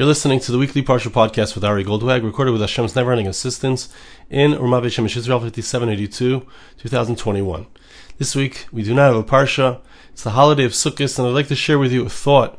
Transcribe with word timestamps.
You're 0.00 0.06
listening 0.06 0.40
to 0.40 0.50
the 0.50 0.56
weekly 0.56 0.82
Parsha 0.82 1.10
podcast 1.10 1.54
with 1.54 1.62
Ari 1.62 1.84
Goldwag, 1.84 2.24
recorded 2.24 2.52
with 2.52 2.62
Hashem's 2.62 2.96
never-ending 2.96 3.26
assistance 3.26 3.90
in 4.30 4.52
Ramat 4.52 4.86
Shemesh 4.86 5.14
Israel 5.14 5.40
5782, 5.40 6.46
2021. 6.78 7.66
This 8.16 8.34
week, 8.34 8.66
we 8.72 8.82
do 8.82 8.94
not 8.94 9.12
have 9.12 9.16
a 9.16 9.22
Parsha. 9.22 9.82
It's 10.08 10.22
the 10.22 10.30
holiday 10.30 10.64
of 10.64 10.72
Sukkot, 10.72 11.18
and 11.18 11.28
I'd 11.28 11.32
like 11.32 11.48
to 11.48 11.54
share 11.54 11.78
with 11.78 11.92
you 11.92 12.06
a 12.06 12.08
thought 12.08 12.58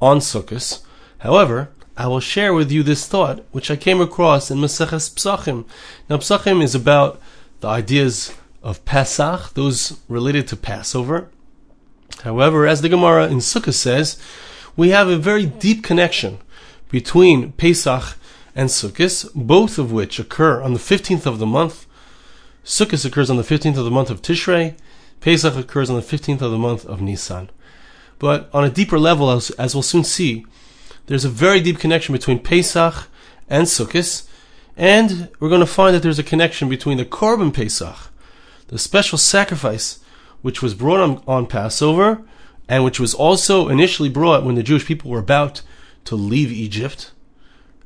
on 0.00 0.18
Sukkot. 0.18 0.80
However, 1.18 1.72
I 1.96 2.06
will 2.06 2.20
share 2.20 2.54
with 2.54 2.70
you 2.70 2.84
this 2.84 3.08
thought, 3.08 3.44
which 3.50 3.68
I 3.68 3.74
came 3.74 4.00
across 4.00 4.48
in 4.48 4.58
Maseches 4.58 5.12
Psachim. 5.12 5.64
Now, 6.08 6.18
Psachim 6.18 6.62
is 6.62 6.76
about 6.76 7.20
the 7.62 7.66
ideas 7.66 8.32
of 8.62 8.84
Pesach, 8.84 9.54
those 9.54 9.98
related 10.08 10.46
to 10.46 10.56
Passover. 10.56 11.30
However, 12.22 12.64
as 12.64 12.80
the 12.80 12.88
Gemara 12.88 13.26
in 13.26 13.38
Sukkot 13.38 13.74
says, 13.74 14.22
we 14.76 14.90
have 14.90 15.08
a 15.08 15.16
very 15.16 15.46
deep 15.46 15.82
connection 15.82 16.38
between 16.88 17.52
Pesach 17.52 18.16
and 18.54 18.68
Sukkot, 18.68 19.30
both 19.34 19.78
of 19.78 19.92
which 19.92 20.18
occur 20.18 20.62
on 20.62 20.72
the 20.72 20.80
15th 20.80 21.26
of 21.26 21.38
the 21.38 21.46
month. 21.46 21.86
Sukkot 22.64 23.04
occurs 23.04 23.30
on 23.30 23.36
the 23.36 23.42
15th 23.42 23.76
of 23.76 23.84
the 23.84 23.90
month 23.90 24.10
of 24.10 24.22
Tishrei. 24.22 24.74
Pesach 25.20 25.56
occurs 25.56 25.90
on 25.90 25.96
the 25.96 26.02
15th 26.02 26.40
of 26.42 26.50
the 26.50 26.58
month 26.58 26.84
of 26.86 27.00
Nisan. 27.00 27.50
But 28.18 28.48
on 28.52 28.64
a 28.64 28.70
deeper 28.70 28.98
level, 28.98 29.30
as, 29.30 29.50
as 29.50 29.74
we'll 29.74 29.82
soon 29.82 30.04
see, 30.04 30.46
there's 31.06 31.24
a 31.24 31.28
very 31.28 31.60
deep 31.60 31.78
connection 31.78 32.12
between 32.12 32.38
Pesach 32.38 33.08
and 33.48 33.66
Sukkot, 33.66 34.26
and 34.76 35.28
we're 35.38 35.48
going 35.48 35.60
to 35.60 35.66
find 35.66 35.94
that 35.94 36.02
there's 36.02 36.18
a 36.18 36.24
connection 36.24 36.68
between 36.68 36.98
the 36.98 37.04
Korban 37.04 37.52
Pesach, 37.52 38.10
the 38.68 38.78
special 38.78 39.18
sacrifice 39.18 40.00
which 40.42 40.62
was 40.62 40.74
brought 40.74 41.00
on, 41.00 41.22
on 41.26 41.46
Passover, 41.46 42.22
and 42.68 42.84
which 42.84 43.00
was 43.00 43.14
also 43.14 43.68
initially 43.68 44.08
brought 44.08 44.44
when 44.44 44.54
the 44.54 44.62
Jewish 44.62 44.86
people 44.86 45.10
were 45.10 45.18
about 45.18 45.62
to 46.06 46.16
leave 46.16 46.50
Egypt. 46.50 47.12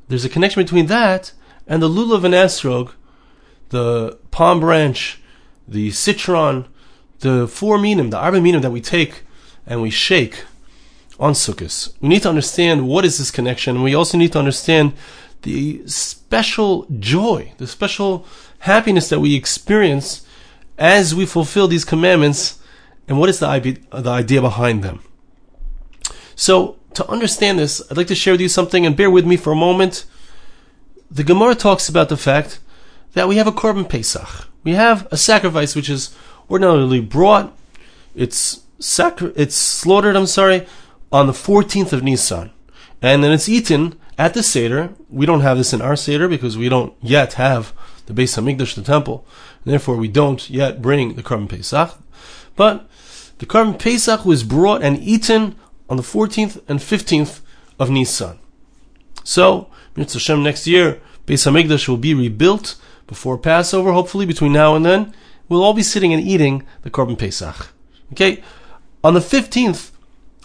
There's 0.07 0.25
a 0.25 0.29
connection 0.29 0.61
between 0.63 0.87
that 0.87 1.33
and 1.67 1.81
the 1.81 1.89
lulav 1.89 2.23
and 2.23 2.33
esrog, 2.33 2.91
the 3.69 4.17
palm 4.31 4.59
branch, 4.59 5.21
the 5.67 5.91
citron, 5.91 6.67
the 7.19 7.47
four 7.47 7.77
minim, 7.77 8.09
the 8.09 8.17
arba 8.17 8.41
minim 8.41 8.61
that 8.61 8.71
we 8.71 8.81
take 8.81 9.23
and 9.65 9.81
we 9.81 9.89
shake 9.89 10.43
on 11.19 11.33
Sukkot. 11.33 11.93
We 12.01 12.09
need 12.09 12.23
to 12.23 12.29
understand 12.29 12.87
what 12.87 13.05
is 13.05 13.19
this 13.19 13.31
connection, 13.31 13.75
and 13.75 13.83
we 13.83 13.93
also 13.93 14.17
need 14.17 14.33
to 14.33 14.39
understand 14.39 14.93
the 15.43 15.87
special 15.87 16.87
joy, 16.99 17.53
the 17.57 17.67
special 17.67 18.25
happiness 18.59 19.09
that 19.09 19.19
we 19.19 19.35
experience 19.35 20.25
as 20.77 21.13
we 21.13 21.25
fulfill 21.25 21.67
these 21.67 21.85
commandments, 21.85 22.59
and 23.07 23.19
what 23.19 23.29
is 23.29 23.39
the 23.39 23.47
idea 23.47 24.41
behind 24.41 24.83
them. 24.83 25.03
So, 26.35 26.79
to 26.93 27.07
understand 27.09 27.59
this, 27.59 27.81
I'd 27.89 27.97
like 27.97 28.07
to 28.07 28.15
share 28.15 28.33
with 28.33 28.41
you 28.41 28.49
something, 28.49 28.85
and 28.85 28.95
bear 28.95 29.09
with 29.09 29.25
me 29.25 29.37
for 29.37 29.51
a 29.51 29.55
moment. 29.55 30.05
The 31.09 31.23
Gemara 31.23 31.55
talks 31.55 31.89
about 31.89 32.09
the 32.09 32.17
fact 32.17 32.59
that 33.13 33.27
we 33.27 33.37
have 33.37 33.47
a 33.47 33.51
Korban 33.51 33.89
Pesach. 33.89 34.47
We 34.63 34.73
have 34.73 35.07
a 35.11 35.17
sacrifice 35.17 35.75
which 35.75 35.89
is 35.89 36.15
ordinarily 36.49 37.01
brought, 37.01 37.55
it's 38.15 38.61
sacri- 38.79 39.33
it's 39.35 39.55
slaughtered, 39.55 40.15
I'm 40.15 40.27
sorry, 40.27 40.67
on 41.11 41.27
the 41.27 41.33
14th 41.33 41.93
of 41.93 42.03
Nisan. 42.03 42.51
And 43.01 43.23
then 43.23 43.31
it's 43.31 43.49
eaten 43.49 43.95
at 44.17 44.33
the 44.33 44.43
Seder. 44.43 44.93
We 45.09 45.25
don't 45.25 45.41
have 45.41 45.57
this 45.57 45.73
in 45.73 45.81
our 45.81 45.95
Seder 45.95 46.27
because 46.27 46.57
we 46.57 46.69
don't 46.69 46.93
yet 47.01 47.33
have 47.33 47.73
the 48.05 48.13
Beis 48.13 48.37
Hamikdash, 48.37 48.75
the 48.75 48.81
temple. 48.81 49.25
And 49.63 49.71
therefore, 49.71 49.97
we 49.97 50.07
don't 50.07 50.49
yet 50.49 50.81
bring 50.81 51.15
the 51.15 51.23
Korban 51.23 51.49
Pesach. 51.49 51.97
But 52.55 52.87
the 53.39 53.45
Korban 53.45 53.79
Pesach 53.79 54.23
was 54.25 54.43
brought 54.43 54.83
and 54.83 54.99
eaten 54.99 55.55
on 55.91 55.97
the 55.97 56.03
14th 56.03 56.63
and 56.69 56.79
15th 56.79 57.41
of 57.77 57.89
Nisan. 57.89 58.39
So, 59.25 59.67
Mitzvah 59.97 60.19
Hashem 60.19 60.41
next 60.41 60.65
year, 60.65 61.01
Beis 61.27 61.45
Hamikdash 61.45 61.89
will 61.89 61.97
be 61.97 62.13
rebuilt 62.13 62.77
before 63.07 63.37
Passover, 63.37 63.91
hopefully 63.91 64.25
between 64.25 64.53
now 64.53 64.73
and 64.73 64.85
then. 64.85 65.13
We'll 65.49 65.61
all 65.61 65.73
be 65.73 65.83
sitting 65.83 66.13
and 66.13 66.23
eating 66.23 66.63
the 66.83 66.89
Korban 66.89 67.19
Pesach. 67.19 67.73
Okay? 68.13 68.41
On 69.03 69.13
the 69.13 69.19
15th 69.19 69.91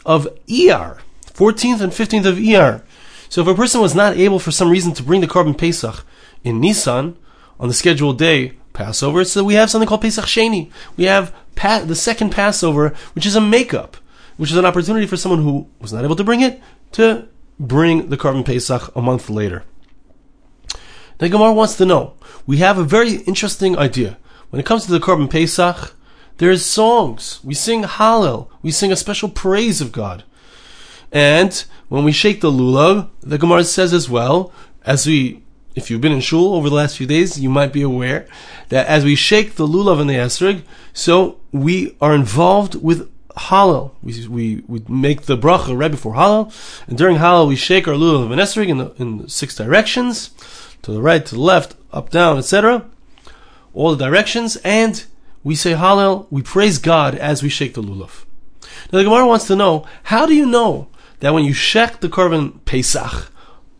of 0.05 0.27
Iyar, 0.49 0.99
14th 1.33 1.81
and 1.81 1.93
15th 1.93 2.27
of 2.27 2.39
Iyar. 2.39 2.83
So 3.29 3.41
if 3.43 3.47
a 3.47 3.55
person 3.55 3.81
was 3.81 3.95
not 3.95 4.17
able 4.17 4.41
for 4.41 4.51
some 4.51 4.69
reason 4.69 4.95
to 4.95 5.05
bring 5.05 5.21
the 5.21 5.29
Korban 5.29 5.57
Pesach 5.57 6.05
in 6.43 6.61
Nisan, 6.61 7.17
on 7.61 7.69
the 7.69 7.75
scheduled 7.75 8.19
day, 8.19 8.55
Passover, 8.73 9.25
so 9.25 9.45
we 9.45 9.55
have 9.55 9.71
something 9.71 9.89
called 9.89 10.03
Pesach 10.03 10.25
Sheni. 10.25 10.73
We 10.97 11.05
have 11.05 11.33
pa- 11.55 11.85
the 11.87 11.95
second 11.95 12.31
Passover, 12.31 12.93
which 13.15 13.25
is 13.25 13.37
a 13.37 13.41
makeup 13.41 13.97
which 14.37 14.51
is 14.51 14.57
an 14.57 14.67
opportunity 14.67 15.07
for 15.07 15.17
someone 15.17 15.43
who 15.43 15.67
was 15.81 15.93
not 15.93 16.05
able 16.05 16.17
to 16.17 16.25
bring 16.25 16.41
it 16.41 16.61
to 16.93 17.29
bring 17.59 18.09
the 18.09 18.17
korban 18.17 18.45
Pesach 18.45 18.95
a 18.95 19.03
month 19.03 19.31
later. 19.31 19.65
The 21.19 21.29
Gemara 21.29 21.53
wants 21.53 21.77
to 21.77 21.87
know. 21.87 22.15
We 22.47 22.59
have 22.59 22.79
a 22.79 22.85
very 22.85 23.17
interesting 23.23 23.79
idea. 23.79 24.19
When 24.51 24.61
it 24.61 24.67
comes 24.67 24.85
to 24.85 24.93
the 24.93 25.01
korban 25.01 25.31
Pesach, 25.31 25.95
there's 26.39 26.65
songs. 26.65 27.41
We 27.43 27.55
sing 27.55 27.85
Hallel. 27.85 28.49
We 28.63 28.71
sing 28.71 28.93
a 28.93 28.97
special 28.97 29.31
praise 29.31 29.81
of 29.81 29.93
God. 29.93 30.25
And 31.11 31.65
when 31.89 32.05
we 32.05 32.13
shake 32.13 32.41
the 32.43 32.51
lulav, 32.51 33.09
the 33.23 33.39
Gemara 33.39 33.65
says 33.65 33.95
as 33.95 34.11
well, 34.11 34.53
as 34.85 35.07
we, 35.07 35.43
if 35.75 35.91
you've 35.91 36.01
been 36.01 36.13
in 36.13 36.21
shul 36.21 36.55
over 36.55 36.69
the 36.69 36.75
last 36.75 36.99
few 36.99 37.07
days, 37.07 37.41
you 37.41 37.49
might 37.49 37.73
be 37.73 37.83
aware 37.83 38.29
that 38.69 38.87
as 38.87 39.05
we 39.05 39.15
shake 39.15 39.55
the 39.55 39.67
lulav 39.67 40.01
and 40.01 40.11
the 40.11 40.15
esrog, 40.15 40.63
so 40.93 41.41
we 41.53 41.97
are 42.01 42.15
involved 42.15 42.75
with 42.75 43.11
Hallel. 43.37 43.93
We, 44.03 44.27
we, 44.29 44.65
we 44.67 44.83
make 44.89 45.23
the 45.23 45.37
bracha 45.37 45.79
right 45.79 45.91
before 45.91 46.15
Hallel, 46.15 46.53
and 46.87 46.97
during 46.97 47.19
Hallel 47.19 47.49
we 47.49 47.57
shake 47.57 47.87
our 47.87 47.95
lulav 47.95 48.33
and 48.33 48.41
esrog 48.41 48.69
in 48.69 48.79
the, 48.79 48.95
in 48.99 49.19
the 49.19 49.31
six 49.31 49.55
directions, 49.55 50.31
to 50.83 50.93
the 50.93 51.03
right, 51.03 51.25
to 51.25 51.35
the 51.35 51.41
left, 51.41 51.77
up, 51.93 52.11
down, 52.11 52.39
etc. 52.39 52.87
All 53.75 53.95
the 53.95 54.05
directions, 54.05 54.57
and 54.65 55.05
we 55.45 55.55
say 55.55 55.73
Hallel, 55.73 56.27
we 56.31 56.43
praise 56.43 56.79
God 56.79 57.15
as 57.15 57.43
we 57.43 57.49
shake 57.49 57.75
the 57.75 57.83
lulav. 57.83 58.25
Now 58.93 58.99
the 58.99 59.05
Gemara 59.05 59.27
wants 59.27 59.47
to 59.49 59.57
know, 59.57 59.85
how 60.05 60.27
do 60.27 60.35
you 60.35 60.47
know 60.47 60.89
that 61.21 61.35
when 61.35 61.45
you 61.45 61.53
shake 61.53 62.01
the 62.01 62.09
korban 62.09 62.65
Pesach, 62.65 63.31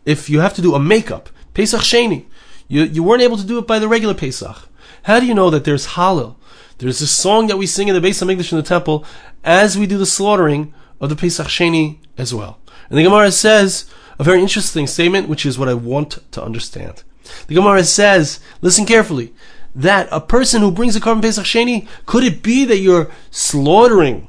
if 0.05 0.29
you 0.29 0.39
have 0.39 0.53
to 0.55 0.61
do 0.61 0.75
a 0.75 0.79
makeup, 0.79 1.29
Pesach 1.53 1.81
Sheni, 1.81 2.25
you, 2.67 2.83
you 2.83 3.03
weren't 3.03 3.21
able 3.21 3.37
to 3.37 3.45
do 3.45 3.57
it 3.57 3.67
by 3.67 3.79
the 3.79 3.87
regular 3.87 4.13
Pesach. 4.13 4.69
How 5.03 5.19
do 5.19 5.25
you 5.25 5.33
know 5.33 5.49
that 5.49 5.63
there's 5.63 5.87
Hallel? 5.87 6.35
There's 6.77 7.01
a 7.01 7.07
song 7.07 7.47
that 7.47 7.57
we 7.57 7.65
sing 7.65 7.87
in 7.87 7.99
the 7.99 8.07
Beis 8.07 8.23
Hamikdash 8.23 8.51
in 8.51 8.57
the 8.57 8.63
temple 8.63 9.03
as 9.43 9.77
we 9.77 9.87
do 9.87 9.97
the 9.97 10.05
slaughtering 10.05 10.73
of 11.01 11.09
the 11.09 11.15
Pesach 11.15 11.47
Sheni 11.47 11.97
as 12.17 12.33
well. 12.33 12.59
And 12.89 12.99
the 12.99 13.03
Gemara 13.03 13.31
says 13.31 13.89
a 14.19 14.23
very 14.23 14.41
interesting 14.41 14.85
statement, 14.85 15.27
which 15.27 15.45
is 15.45 15.57
what 15.57 15.69
I 15.69 15.73
want 15.73 16.19
to 16.31 16.43
understand. 16.43 17.03
The 17.47 17.55
Gemara 17.55 17.83
says, 17.83 18.39
listen 18.61 18.85
carefully, 18.85 19.33
that 19.73 20.07
a 20.11 20.21
person 20.21 20.61
who 20.61 20.71
brings 20.71 20.95
a 20.95 20.99
korban 20.99 21.21
Pesach 21.21 21.45
Sheni, 21.45 21.87
could 22.05 22.23
it 22.23 22.43
be 22.43 22.63
that 22.65 22.77
you're 22.77 23.11
slaughtering 23.31 24.27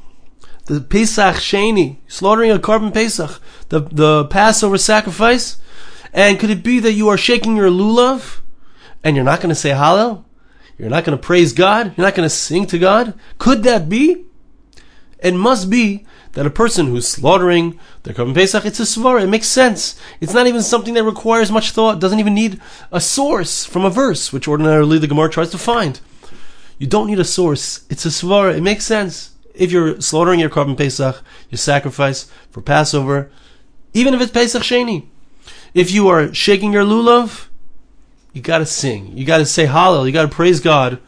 the 0.67 0.81
Pesach 0.81 1.37
Sheni, 1.37 1.99
slaughtering 2.07 2.51
a 2.51 2.59
korban 2.59 2.93
Pesach, 2.93 3.41
the, 3.69 3.81
the 3.81 4.25
Passover 4.27 4.79
sacrifice? 4.79 5.59
And 6.15 6.39
could 6.39 6.51
it 6.51 6.63
be 6.63 6.81
that 6.81 6.93
you 6.93 7.09
are 7.09 7.19
shaking 7.19 7.57
your 7.57 7.69
lulav 7.69 8.41
and 9.05 9.17
you're 9.17 9.25
not 9.25 9.41
going 9.41 9.51
to 9.51 9.55
say 9.55 9.71
Hallel? 9.71 10.25
You're 10.79 10.89
not 10.89 11.05
going 11.05 11.19
to 11.19 11.23
praise 11.23 11.53
God? 11.53 11.93
You're 11.97 12.07
not 12.07 12.15
going 12.15 12.27
to 12.27 12.35
sing 12.35 12.67
to 12.67 12.79
God? 12.79 13.15
Could 13.39 13.65
that 13.65 13.89
be? 13.89 14.25
It 15.19 15.35
must 15.35 15.69
be 15.69 16.07
that 16.33 16.47
a 16.47 16.51
person 16.51 16.87
who's 16.87 17.09
slaughtering 17.09 17.81
their 18.05 18.15
Korban 18.15 18.35
Pesach, 18.35 18.65
it's 18.65 18.79
a 18.79 18.85
svara. 18.85 19.23
It 19.25 19.27
makes 19.27 19.49
sense. 19.49 20.01
It's 20.21 20.35
not 20.35 20.47
even 20.47 20.63
something 20.63 20.95
that 20.95 21.03
requires 21.03 21.51
much 21.51 21.73
thought. 21.73 21.99
Doesn't 21.99 22.21
even 22.21 22.35
need 22.35 22.61
a 22.93 23.01
source 23.01 23.65
from 23.65 23.85
a 23.85 23.91
verse, 23.91 24.33
which 24.33 24.47
ordinarily 24.47 24.99
the 24.99 25.09
Gemara 25.09 25.31
tries 25.31 25.51
to 25.51 25.59
find. 25.59 26.01
You 26.79 26.87
don't 26.87 27.09
need 27.09 27.19
a 27.19 27.25
source. 27.25 27.85
It's 27.91 28.07
a 28.07 28.11
svara. 28.11 28.57
It 28.57 28.63
makes 28.63 28.85
sense. 28.85 29.33
If 29.55 29.73
you're 29.73 30.01
slaughtering 30.01 30.39
your 30.39 30.51
Korban 30.51 30.77
Pesach, 30.77 31.21
your 31.51 31.59
sacrifice 31.59 32.31
for 32.53 32.61
Passover, 32.61 33.33
even 33.93 34.15
if 34.15 34.21
it's 34.21 34.31
Pesach 34.31 34.63
Sheni, 34.63 35.09
if 35.75 35.91
you 35.91 36.07
are 36.07 36.33
shaking 36.33 36.73
your 36.73 36.85
lulav, 36.85 37.48
you 38.39 38.45
gotta 38.45 38.67
sing. 38.67 39.17
You 39.19 39.27
gotta 39.27 39.45
say 39.45 39.67
Hallel. 39.67 40.07
You 40.07 40.13
gotta 40.13 40.29
praise 40.29 40.61
God. 40.61 41.01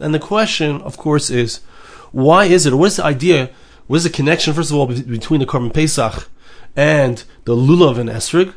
And 0.00 0.14
the 0.14 0.18
question, 0.18 0.80
of 0.80 0.96
course, 0.96 1.28
is 1.28 1.60
why 2.10 2.46
is 2.46 2.64
it, 2.64 2.72
what 2.72 2.86
is 2.86 2.96
the 2.96 3.04
idea, 3.04 3.50
what 3.86 3.96
is 3.96 4.04
the 4.04 4.10
connection, 4.10 4.54
first 4.54 4.70
of 4.70 4.76
all, 4.78 4.86
between 4.86 5.40
the 5.40 5.46
Korban 5.46 5.74
Pesach 5.74 6.26
and 6.74 7.22
the 7.44 7.54
Lulav 7.54 7.98
and 7.98 8.08
Esrig, 8.08 8.54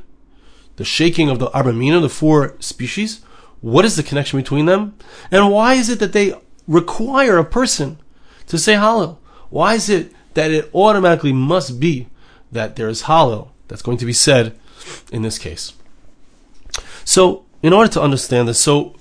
the 0.78 0.86
shaking 0.86 1.30
of 1.30 1.40
the 1.40 1.50
Arbamina, 1.50 2.02
the 2.02 2.08
four 2.08 2.56
species? 2.62 3.22
What 3.60 3.84
is 3.84 3.98
the 3.98 4.04
connection 4.04 4.40
between 4.40 4.68
them? 4.68 4.96
And 5.30 5.52
why 5.52 5.74
is 5.74 5.90
it 5.90 6.00
that 6.00 6.14
they 6.14 6.34
require 6.66 7.38
a 7.38 7.44
person 7.44 7.98
to 8.46 8.58
say 8.58 8.76
Hallel? 8.76 9.18
Why 9.50 9.74
is 9.74 9.90
it 9.90 10.14
that 10.34 10.52
it 10.52 10.74
automatically 10.74 11.34
must 11.34 11.78
be 11.78 12.08
that 12.54 12.78
there 12.78 12.88
is 12.88 13.04
Hallel 13.04 13.50
that's 13.68 13.82
going 13.82 13.98
to 13.98 14.06
be 14.06 14.14
said 14.14 14.58
in 15.12 15.24
this 15.24 15.38
case? 15.38 15.74
So, 17.04 17.47
in 17.62 17.74
order 17.74 17.90
to 17.92 18.02
understand 18.02 18.48
this, 18.48 18.60
so, 18.60 18.96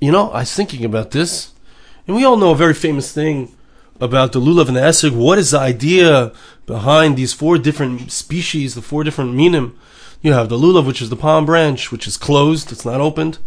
you 0.00 0.12
know, 0.12 0.30
I 0.30 0.40
was 0.40 0.54
thinking 0.54 0.84
about 0.84 1.10
this, 1.10 1.52
and 2.06 2.16
we 2.16 2.24
all 2.24 2.36
know 2.36 2.52
a 2.52 2.56
very 2.56 2.74
famous 2.74 3.12
thing 3.12 3.54
about 4.00 4.32
the 4.32 4.40
lulav 4.40 4.68
and 4.68 4.76
the 4.76 4.80
esrog. 4.80 5.16
What 5.16 5.38
is 5.38 5.50
the 5.50 5.58
idea 5.58 6.32
behind 6.66 7.16
these 7.16 7.32
four 7.32 7.58
different 7.58 8.12
species, 8.12 8.74
the 8.74 8.82
four 8.82 9.02
different 9.04 9.34
minim? 9.34 9.78
You 10.22 10.32
have 10.32 10.48
the 10.48 10.58
lulav, 10.58 10.86
which 10.86 11.02
is 11.02 11.10
the 11.10 11.16
palm 11.16 11.46
branch, 11.46 11.90
which 11.90 12.06
is 12.06 12.16
closed, 12.16 12.72
it's 12.72 12.84
not 12.84 13.00
opened. 13.00 13.38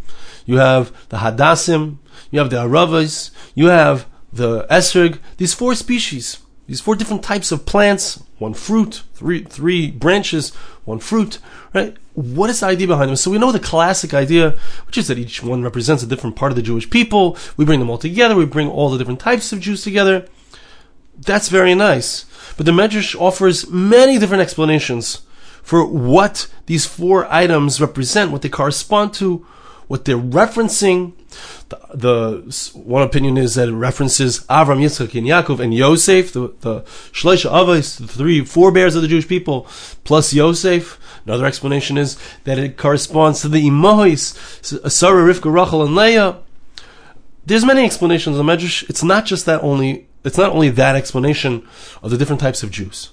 You 0.46 0.58
have 0.58 0.92
the 1.10 1.18
hadassim, 1.18 1.98
you 2.32 2.40
have 2.40 2.50
the 2.50 2.58
aravas, 2.58 3.32
you 3.56 3.68
have 3.68 4.08
the 4.34 4.66
esrog. 4.68 5.20
These 5.38 5.54
four 5.54 5.76
species, 5.76 6.40
these 6.68 6.82
four 6.82 6.96
different 6.96 7.24
types 7.24 7.52
of 7.52 7.66
plants, 7.66 8.24
one 8.40 8.54
fruit, 8.54 9.04
three 9.14 9.44
three 9.44 9.92
branches, 9.92 10.54
one 10.86 11.00
fruit, 11.00 11.40
right? 11.74 11.96
What 12.14 12.50
is 12.50 12.60
the 12.60 12.66
idea 12.66 12.88
behind 12.88 13.10
them? 13.10 13.16
So 13.16 13.32
we 13.32 13.38
know 13.38 13.52
the 13.52 13.60
classic 13.60 14.14
idea, 14.14 14.58
which 14.86 14.98
is 14.98 15.08
that 15.08 15.18
each 15.18 15.42
one 15.42 15.64
represents 15.64 16.04
a 16.04 16.08
different 16.08 16.36
part 16.36 16.52
of 16.52 16.56
the 16.56 16.62
Jewish 16.62 16.90
people. 16.90 17.38
We 17.56 17.66
bring 17.66 17.80
them 17.80 17.90
all 17.90 17.98
together. 17.98 18.36
We 18.36 18.46
bring 18.46 18.70
all 18.70 18.90
the 18.90 18.98
different 18.98 19.22
types 19.22 19.54
of 19.54 19.62
Jews 19.62 19.84
together. 19.84 20.28
That's 21.18 21.50
very 21.50 21.76
nice. 21.76 22.26
But 22.58 22.66
the 22.66 22.72
Medrash 22.72 23.20
offers 23.20 23.70
many 23.70 24.18
different 24.18 24.42
explanations 24.42 25.22
for 25.62 25.86
what 25.86 26.48
these 26.66 26.86
four 26.86 27.32
items 27.32 27.80
represent, 27.80 28.32
what 28.32 28.42
they 28.42 28.50
correspond 28.50 29.14
to, 29.16 29.46
what 29.88 30.06
they're 30.06 30.18
referencing. 30.18 31.14
The, 31.70 31.80
the 31.94 32.72
one 32.74 33.04
opinion 33.04 33.38
is 33.38 33.56
that 33.56 33.70
it 33.70 33.74
references 33.74 34.42
Avram, 34.46 34.80
Yitzchak, 34.80 35.18
and 35.18 35.28
Yaakov, 35.28 35.60
and 35.60 35.74
Yosef, 35.74 36.34
the, 36.34 36.54
the 36.62 36.82
Shleisha 37.12 37.52
Avos, 37.52 37.98
the 37.98 38.08
three 38.08 38.44
forebears 38.44 38.96
of 38.96 39.02
the 39.02 39.08
Jewish 39.08 39.28
people, 39.28 39.68
plus 40.04 40.34
Yosef. 40.34 41.00
Another 41.26 41.46
explanation 41.46 41.98
is 41.98 42.18
that 42.44 42.58
it 42.58 42.78
corresponds 42.78 43.42
to 43.42 43.50
the 43.50 43.68
Imahois, 43.68 44.92
Sarah, 44.92 45.34
Rivka, 45.34 45.54
Rachel, 45.54 45.84
and 45.84 45.96
Leah. 45.96 46.40
There's 47.46 47.66
many 47.66 47.86
explanations 47.86 48.38
the 48.38 48.44
Medrash. 48.44 48.88
It's 48.90 49.04
not 49.04 49.26
just 49.26 49.46
that 49.46 49.64
only, 49.64 50.08
it's 50.24 50.38
not 50.38 50.52
only 50.52 50.70
that 50.70 50.96
explanation 50.96 51.68
of 52.04 52.12
the 52.12 52.18
different 52.18 52.42
types 52.42 52.64
of 52.64 52.72
Jews. 52.72 53.12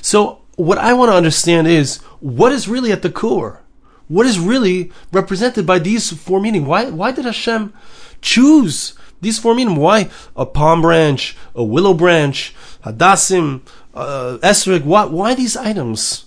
So, 0.00 0.42
what 0.56 0.78
I 0.78 0.92
want 0.92 1.10
to 1.10 1.16
understand 1.16 1.66
is, 1.66 1.96
what 2.20 2.52
is 2.52 2.68
really 2.68 2.92
at 2.92 3.02
the 3.02 3.10
core? 3.10 3.63
What 4.08 4.26
is 4.26 4.38
really 4.38 4.92
represented 5.12 5.66
by 5.66 5.78
these 5.78 6.12
four 6.12 6.40
minim? 6.40 6.66
Why, 6.66 6.90
why 6.90 7.12
did 7.12 7.24
Hashem 7.24 7.72
choose 8.20 8.94
these 9.20 9.38
four 9.38 9.54
minim? 9.54 9.76
Why 9.76 10.10
a 10.36 10.44
palm 10.44 10.82
branch, 10.82 11.36
a 11.54 11.64
willow 11.64 11.94
branch, 11.94 12.54
hadassim, 12.84 13.62
uh, 13.94 14.38
esrog? 14.42 14.84
Why, 14.84 15.04
why 15.04 15.34
these 15.34 15.56
items? 15.56 16.26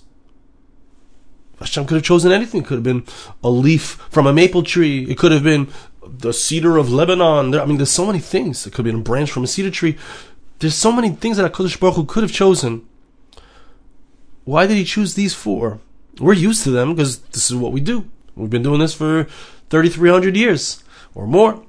Hashem 1.60 1.86
could 1.86 1.96
have 1.96 2.04
chosen 2.04 2.32
anything. 2.32 2.62
It 2.62 2.66
could 2.66 2.76
have 2.76 2.84
been 2.84 3.04
a 3.42 3.50
leaf 3.50 4.00
from 4.10 4.26
a 4.26 4.32
maple 4.32 4.62
tree. 4.62 5.04
It 5.10 5.18
could 5.18 5.32
have 5.32 5.42
been 5.42 5.68
the 6.06 6.32
cedar 6.32 6.76
of 6.76 6.90
Lebanon. 6.90 7.50
There, 7.50 7.60
I 7.60 7.66
mean, 7.66 7.76
there's 7.78 7.90
so 7.90 8.06
many 8.06 8.20
things. 8.20 8.66
It 8.66 8.70
could 8.70 8.86
have 8.86 8.92
been 8.92 9.02
a 9.02 9.04
branch 9.04 9.30
from 9.30 9.44
a 9.44 9.48
cedar 9.48 9.70
tree. 9.70 9.96
There's 10.58 10.74
so 10.74 10.92
many 10.92 11.10
things 11.10 11.36
that 11.36 11.52
HaKadosh 11.52 11.78
Baruch 11.78 11.96
Hu 11.96 12.04
could 12.04 12.22
have 12.22 12.32
chosen. 12.32 12.86
Why 14.44 14.66
did 14.66 14.76
he 14.76 14.84
choose 14.84 15.14
these 15.14 15.34
four? 15.34 15.80
We're 16.20 16.34
used 16.34 16.64
to 16.64 16.70
them 16.70 16.94
because 16.94 17.18
this 17.18 17.50
is 17.50 17.56
what 17.56 17.72
we 17.72 17.80
do. 17.80 18.08
We've 18.34 18.50
been 18.50 18.62
doing 18.62 18.80
this 18.80 18.94
for 18.94 19.24
3,300 19.70 20.36
years 20.36 20.82
or 21.14 21.26
more. 21.26 21.62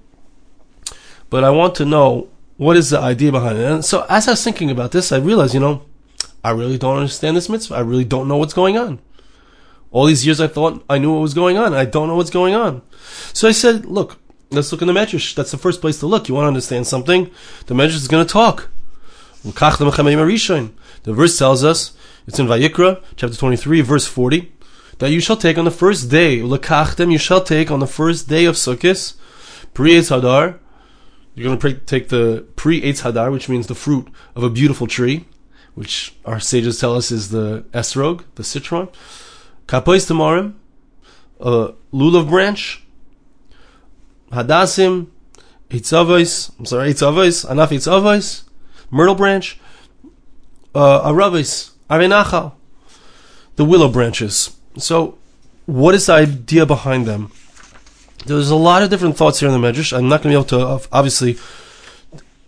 But 1.30 1.44
I 1.44 1.50
want 1.51 1.75
to 1.75 1.86
know 1.86 2.30
what 2.57 2.75
is 2.75 2.90
the 2.90 3.00
idea 3.00 3.31
behind 3.31 3.57
it. 3.57 3.72
And 3.72 3.86
so 3.86 4.06
as 4.10 4.28
I 4.28 4.31
was 4.31 4.44
thinking 4.44 4.72
about 4.72 4.92
this, 4.92 5.12
I 5.12 5.18
realized, 5.18 5.54
you 5.54 5.60
know, 5.60 5.84
I 6.44 6.51
really 6.51 6.78
don't 6.78 6.98
understand 6.98 7.38
this 7.38 7.50
mitzvah. 7.50 7.75
I 7.75 7.81
really 7.81 8.06
don't 8.06 8.28
know 8.28 8.38
what's 8.38 8.54
going 8.54 8.78
on. 8.78 9.00
All 9.92 10.06
these 10.06 10.25
years 10.25 10.40
I 10.40 10.48
thought 10.48 10.84
I 10.90 10.98
knew 10.98 11.13
what 11.13 11.22
was 11.22 11.34
going 11.34 11.57
on. 11.57 11.74
I 11.74 11.86
don't 11.86 12.07
know 12.07 12.16
what's 12.16 12.30
going 12.30 12.54
on. 12.54 12.81
So 13.34 13.48
I 13.48 13.52
said, 13.52 13.86
look, 13.86 14.18
let's 14.52 14.72
look 14.72 14.81
in 14.81 14.88
the 14.88 14.94
Medrash. 14.94 15.36
That's 15.36 15.52
the 15.52 15.57
first 15.57 15.81
place 15.81 16.00
to 16.00 16.07
look. 16.07 16.28
You 16.28 16.36
want 16.36 16.45
to 16.45 16.50
understand 16.50 16.88
something? 16.88 17.31
The 17.66 17.74
Medrash 17.74 17.95
is 17.95 18.07
going 18.07 18.25
to 18.25 18.31
talk. 18.31 18.69
The 19.44 21.13
verse 21.13 21.38
tells 21.38 21.63
us, 21.63 21.94
it's 22.27 22.39
in 22.39 22.48
Vayikra, 22.48 23.04
chapter 23.16 23.36
23, 23.36 23.81
verse 23.81 24.06
40, 24.07 24.51
that 25.00 25.12
you 25.12 25.19
shall 25.19 25.38
take 25.38 25.57
on 25.57 25.66
the 25.66 25.71
first 25.71 26.10
day, 26.10 26.39
lekachtem, 26.39 27.12
you 27.12 27.18
shall 27.18 27.44
take 27.44 27.71
on 27.71 27.80
the 27.80 27.88
first 27.88 28.27
day 28.27 28.45
of 28.45 28.56
Sukkot, 28.56 29.16
pri 29.74 29.92
Hadar, 29.92 30.60
you're 31.36 31.56
going 31.56 31.60
to 31.60 31.74
take 31.86 32.10
the 32.10 32.45
pri 32.56 32.81
Hadar, 32.81 33.31
which 33.31 33.48
means 33.48 33.68
the 33.68 33.75
fruit 33.75 34.07
of 34.36 34.44
a 34.44 34.50
beautiful 34.50 34.88
tree, 34.88 35.25
which 35.75 36.16
our 36.25 36.39
sages 36.39 36.80
tell 36.80 36.95
us 36.95 37.12
is 37.12 37.30
the 37.30 37.63
esrog, 37.71 38.24
the 38.36 38.44
citron, 38.44 38.89
kapois 39.66 40.06
tamarim, 40.06 40.56
a 41.39 41.74
lulav 41.94 42.30
branch, 42.30 42.83
Hadasim, 44.31 45.07
Eitzavos, 45.69 46.51
I'm 46.60 46.66
sorry, 46.66 46.94
Eitzavos, 46.94 47.45
Anaf 47.50 47.69
Eitzavos, 47.69 48.44
myrtle 48.92 49.16
branch, 49.16 49.60
uh, 50.75 51.10
Aravis, 51.10 51.71
Arvei 51.90 52.08
Nachal, 52.08 52.54
the 53.56 53.66
willow 53.66 53.90
branches. 53.90 54.56
So, 54.78 55.18
what 55.66 55.96
is 55.96 56.06
the 56.06 56.14
idea 56.14 56.66
behind 56.66 57.06
them? 57.06 57.32
There's 58.26 58.50
a 58.50 58.56
lot 58.56 58.84
of 58.84 58.90
different 58.90 59.18
thoughts 59.18 59.40
here 59.40 59.50
in 59.50 59.60
the 59.60 59.68
Medrash. 59.68 59.98
I'm 59.98 60.10
not 60.10 60.22
going 60.22 60.34
to 60.34 60.46
be 60.46 60.56
able 60.58 60.80
to, 60.80 60.88
obviously, 60.92 61.38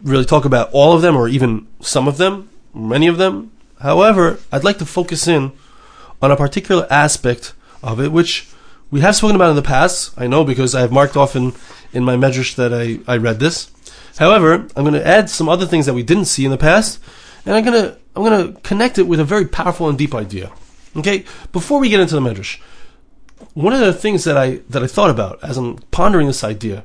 really 0.04 0.26
talk 0.26 0.46
about 0.46 0.70
all 0.72 0.94
of 0.94 1.02
them 1.02 1.16
or 1.16 1.28
even 1.28 1.68
some 1.80 2.08
of 2.08 2.18
them, 2.18 2.50
many 2.74 3.08
of 3.08 3.18
them. 3.18 3.52
However, 3.80 4.40
I'd 4.52 4.64
like 4.64 4.78
to 4.80 4.86
focus 4.86 5.28
in 5.28 5.52
on 6.22 6.32
a 6.32 6.36
particular 6.36 6.86
aspect 6.90 7.54
of 7.82 8.00
it, 8.00 8.12
which 8.12 8.48
we 8.92 9.02
have 9.02 9.16
spoken 9.16 9.36
about 9.36 9.50
in 9.50 9.56
the 9.56 9.62
past. 9.62 10.14
I 10.18 10.28
know 10.28 10.44
because 10.44 10.76
I 10.76 10.82
have 10.82 10.92
marked 10.92 11.18
off 11.18 11.36
in, 11.36 11.54
in 11.94 12.04
my 12.04 12.16
Medrash 12.16 12.56
that 12.56 12.74
I, 12.74 13.00
I 13.12 13.18
read 13.18 13.40
this. 13.40 13.72
However, 14.20 14.68
I'm 14.76 14.84
going 14.84 14.94
to 14.94 15.08
add 15.08 15.30
some 15.30 15.50
other 15.50 15.66
things 15.66 15.86
that 15.86 15.94
we 15.94 16.04
didn't 16.04 16.26
see 16.26 16.46
in 16.46 16.52
the 16.52 16.58
past, 16.58 17.00
and 17.46 17.56
I'm 17.56 17.66
to 17.66 17.98
I'm 18.16 18.54
to 18.54 18.60
connect 18.62 18.98
it 18.98 19.08
with 19.08 19.20
a 19.20 19.26
very 19.26 19.46
powerful 19.46 19.90
and 19.90 19.98
deep 19.98 20.14
idea. 20.14 20.52
Okay, 20.96 21.26
before 21.52 21.80
we 21.80 21.90
get 21.90 22.00
into 22.00 22.16
the 22.16 22.22
medrash, 22.22 22.60
one 23.54 23.74
of 23.74 23.80
the 23.80 23.94
things 23.94 24.24
that 24.26 24.38
I 24.38 24.62
that 24.70 24.84
I 24.84 24.88
thought 24.88 25.10
about 25.10 25.42
as 25.44 25.58
I'm 25.58 25.78
pondering 25.92 26.28
this 26.28 26.44
idea, 26.44 26.84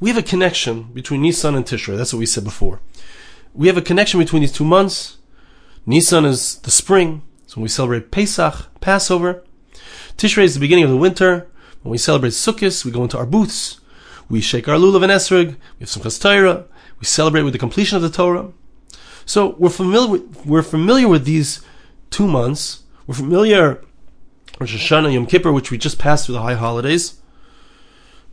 we 0.00 0.10
have 0.10 0.18
a 0.18 0.22
connection 0.22 0.84
between 0.92 1.22
Nisan 1.22 1.54
and 1.54 1.64
Tishrei. 1.64 1.96
That's 1.96 2.12
what 2.12 2.18
we 2.18 2.26
said 2.26 2.44
before. 2.44 2.80
We 3.54 3.68
have 3.68 3.76
a 3.76 3.82
connection 3.82 4.20
between 4.20 4.42
these 4.42 4.52
two 4.52 4.64
months. 4.64 5.18
Nisan 5.86 6.24
is 6.24 6.58
the 6.58 6.70
spring, 6.70 7.22
so 7.46 7.56
when 7.56 7.62
we 7.62 7.68
celebrate 7.68 8.10
Pesach, 8.10 8.80
Passover. 8.80 9.44
Tishrei 10.16 10.44
is 10.44 10.54
the 10.54 10.60
beginning 10.60 10.84
of 10.84 10.90
the 10.90 10.96
winter. 10.96 11.48
When 11.82 11.90
we 11.90 11.98
celebrate 11.98 12.30
Sukkot, 12.30 12.84
we 12.84 12.90
go 12.90 13.02
into 13.02 13.18
our 13.18 13.26
booths. 13.26 13.80
We 14.28 14.40
shake 14.40 14.68
our 14.68 14.76
lulav 14.76 15.02
and 15.02 15.12
esrog. 15.12 15.48
We 15.48 15.80
have 15.80 15.88
Simchas 15.88 16.20
Torah. 16.20 16.64
We 16.98 17.04
celebrate 17.04 17.42
with 17.42 17.52
the 17.52 17.58
completion 17.58 17.96
of 17.96 18.02
the 18.02 18.10
Torah. 18.10 18.52
So 19.26 19.56
we're 19.58 19.70
familiar 19.70 20.10
with, 20.10 20.46
we're 20.46 20.62
familiar 20.62 21.08
with 21.08 21.24
these 21.24 21.62
two 22.10 22.26
months. 22.26 22.82
We're 23.06 23.14
familiar 23.14 23.82
with 24.60 24.60
Rosh 24.60 24.76
Hashanah 24.76 25.12
Yom 25.12 25.26
Kippur, 25.26 25.52
which 25.52 25.70
we 25.70 25.78
just 25.78 25.98
passed 25.98 26.26
through 26.26 26.34
the 26.34 26.42
high 26.42 26.54
holidays, 26.54 27.20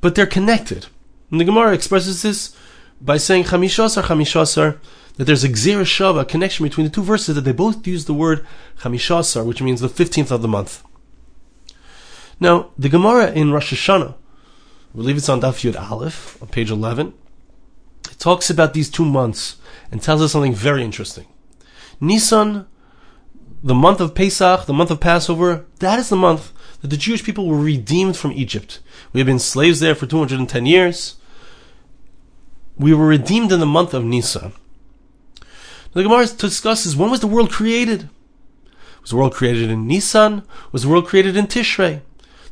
but 0.01 0.15
they're 0.15 0.25
connected. 0.25 0.87
And 1.31 1.39
the 1.39 1.45
Gemara 1.45 1.73
expresses 1.73 2.21
this 2.21 2.55
by 2.99 3.17
saying 3.17 3.45
Chamishasar 3.45 4.03
Chamishasar 4.03 4.77
that 5.15 5.25
there's 5.25 5.43
a 5.43 5.49
Gzera 5.49 5.83
Shava, 5.83 6.21
a 6.21 6.25
connection 6.25 6.63
between 6.63 6.85
the 6.85 6.91
two 6.91 7.03
verses 7.03 7.35
that 7.35 7.41
they 7.41 7.51
both 7.51 7.85
use 7.87 8.05
the 8.05 8.13
word 8.13 8.45
Chamishasar, 8.79 9.45
which 9.45 9.61
means 9.61 9.81
the 9.81 9.89
fifteenth 9.89 10.31
of 10.31 10.41
the 10.41 10.47
month. 10.47 10.83
Now, 12.39 12.71
the 12.77 12.89
Gemara 12.89 13.31
in 13.31 13.51
Rosh 13.51 13.73
Hashanah, 13.73 14.13
I 14.13 14.95
believe 14.95 15.17
it's 15.17 15.29
on 15.29 15.41
Daf 15.41 15.69
Yud 15.69 15.79
Aleph, 15.79 16.41
on 16.41 16.49
page 16.49 16.69
eleven, 16.69 17.13
it 18.09 18.19
talks 18.19 18.49
about 18.49 18.73
these 18.73 18.89
two 18.89 19.05
months 19.05 19.57
and 19.91 20.01
tells 20.01 20.21
us 20.21 20.31
something 20.31 20.55
very 20.55 20.83
interesting. 20.83 21.27
Nisan, 21.99 22.65
the 23.63 23.75
month 23.75 23.99
of 23.99 24.15
Pesach, 24.15 24.65
the 24.65 24.73
month 24.73 24.89
of 24.89 24.99
Passover, 24.99 25.65
that 25.79 25.99
is 25.99 26.09
the 26.09 26.15
month 26.15 26.51
that 26.81 26.87
the 26.87 26.97
Jewish 26.97 27.23
people 27.23 27.47
were 27.47 27.59
redeemed 27.59 28.17
from 28.17 28.31
Egypt. 28.31 28.79
We 29.13 29.19
have 29.19 29.27
been 29.27 29.39
slaves 29.39 29.79
there 29.79 29.93
for 29.93 30.07
210 30.07 30.65
years. 30.65 31.15
We 32.77 32.93
were 32.93 33.05
redeemed 33.05 33.51
in 33.51 33.59
the 33.59 33.65
month 33.65 33.93
of 33.93 34.03
Nisan. 34.03 34.53
The 35.93 36.03
Gemara 36.03 36.25
discusses 36.25 36.95
when 36.95 37.11
was 37.11 37.19
the 37.19 37.27
world 37.27 37.51
created? 37.51 38.09
Was 39.01 39.11
the 39.11 39.17
world 39.17 39.33
created 39.33 39.69
in 39.69 39.87
Nisan? 39.87 40.43
Was 40.71 40.83
the 40.83 40.89
world 40.89 41.05
created 41.05 41.35
in 41.35 41.47
Tishrei? 41.47 42.01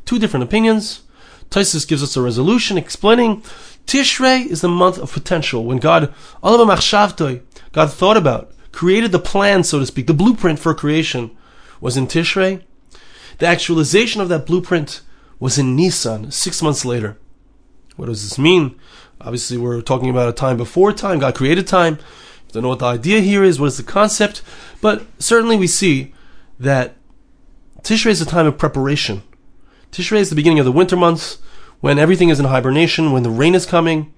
Two 0.04 0.18
different 0.18 0.44
opinions. 0.44 1.02
Tosfos 1.50 1.86
gives 1.86 2.02
us 2.02 2.16
a 2.16 2.22
resolution 2.22 2.78
explaining 2.78 3.42
Tishrei 3.86 4.46
is 4.46 4.60
the 4.60 4.68
month 4.68 4.98
of 4.98 5.12
potential 5.12 5.64
when 5.64 5.78
God, 5.78 6.14
God 6.42 7.92
thought 7.92 8.16
about, 8.16 8.52
created 8.70 9.10
the 9.10 9.18
plan, 9.18 9.64
so 9.64 9.80
to 9.80 9.86
speak, 9.86 10.06
the 10.06 10.14
blueprint 10.14 10.58
for 10.60 10.74
creation 10.74 11.36
was 11.80 11.96
in 11.96 12.06
Tishrei. 12.06 12.62
The 13.38 13.46
actualization 13.46 14.20
of 14.20 14.28
that 14.28 14.46
blueprint 14.46 15.00
was 15.40 15.58
in 15.58 15.74
Nisan, 15.74 16.30
six 16.30 16.62
months 16.62 16.84
later. 16.84 17.18
What 17.96 18.06
does 18.06 18.22
this 18.22 18.38
mean? 18.38 18.78
Obviously, 19.20 19.56
we're 19.56 19.80
talking 19.82 20.08
about 20.08 20.28
a 20.28 20.32
time 20.32 20.56
before 20.56 20.92
time. 20.92 21.18
God 21.18 21.34
created 21.34 21.66
time. 21.66 21.98
Don't 22.52 22.62
know 22.62 22.68
what 22.68 22.78
the 22.78 22.86
idea 22.86 23.20
here 23.20 23.42
is. 23.42 23.58
What 23.58 23.66
is 23.66 23.76
the 23.76 23.82
concept? 23.82 24.42
But 24.80 25.04
certainly, 25.18 25.56
we 25.56 25.66
see 25.66 26.14
that 26.58 26.94
Tishrei 27.82 28.10
is 28.10 28.20
a 28.20 28.26
time 28.26 28.46
of 28.46 28.58
preparation. 28.58 29.22
Tishrei 29.92 30.20
is 30.20 30.30
the 30.30 30.36
beginning 30.36 30.58
of 30.58 30.64
the 30.64 30.72
winter 30.72 30.96
months 30.96 31.38
when 31.80 31.98
everything 31.98 32.28
is 32.28 32.38
in 32.38 32.46
hibernation, 32.46 33.12
when 33.12 33.22
the 33.22 33.30
rain 33.30 33.54
is 33.54 33.66
coming, 33.66 34.12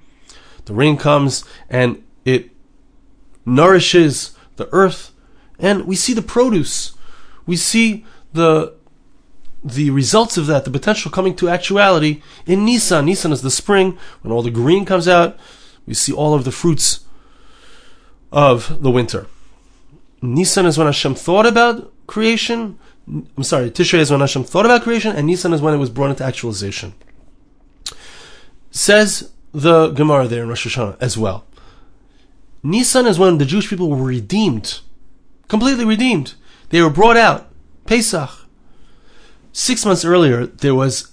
the 0.64 0.74
rain 0.74 0.96
comes 0.96 1.44
and 1.70 2.02
it 2.24 2.50
nourishes 3.46 4.36
the 4.56 4.68
earth, 4.72 5.12
and 5.58 5.86
we 5.86 5.96
see 5.96 6.12
the 6.12 6.22
produce. 6.22 6.94
We 7.46 7.56
see 7.56 8.04
the 8.32 8.74
the 9.64 9.90
results 9.90 10.36
of 10.36 10.46
that, 10.46 10.64
the 10.64 10.70
potential 10.72 11.10
coming 11.10 11.36
to 11.36 11.48
actuality 11.48 12.20
in 12.46 12.64
Nisan. 12.64 13.06
Nisan 13.06 13.30
is 13.30 13.42
the 13.42 13.50
spring 13.50 13.96
when 14.22 14.32
all 14.32 14.42
the 14.42 14.50
green 14.50 14.84
comes 14.84 15.06
out. 15.06 15.38
We 15.86 15.94
see 15.94 16.12
all 16.12 16.34
of 16.34 16.44
the 16.44 16.50
fruits 16.50 17.04
of 18.32 18.82
the 18.82 18.90
winter. 18.90 19.28
Nisan 20.20 20.66
is 20.66 20.78
when 20.78 20.88
Hashem 20.88 21.14
thought 21.14 21.46
about 21.46 21.92
creation. 22.08 22.78
I'm 23.06 23.42
sorry, 23.42 23.70
Tishrei 23.70 23.98
is 23.98 24.10
when 24.10 24.20
Hashem 24.20 24.44
thought 24.44 24.64
about 24.64 24.82
creation, 24.82 25.14
and 25.16 25.26
Nisan 25.26 25.52
is 25.52 25.60
when 25.60 25.74
it 25.74 25.78
was 25.78 25.90
brought 25.90 26.10
into 26.10 26.24
actualization. 26.24 26.94
Says 28.70 29.32
the 29.52 29.88
Gemara 29.90 30.28
there 30.28 30.42
in 30.42 30.48
Rosh 30.48 30.66
Hashanah 30.66 30.96
as 31.00 31.18
well. 31.18 31.44
Nisan 32.62 33.06
is 33.06 33.18
when 33.18 33.38
the 33.38 33.44
Jewish 33.44 33.68
people 33.68 33.90
were 33.90 33.96
redeemed, 33.96 34.80
completely 35.48 35.84
redeemed. 35.84 36.34
They 36.70 36.80
were 36.80 36.90
brought 36.90 37.16
out. 37.16 37.48
Pesach. 37.86 38.30
Six 39.52 39.84
months 39.84 40.04
earlier, 40.04 40.46
there 40.46 40.74
was 40.74 41.12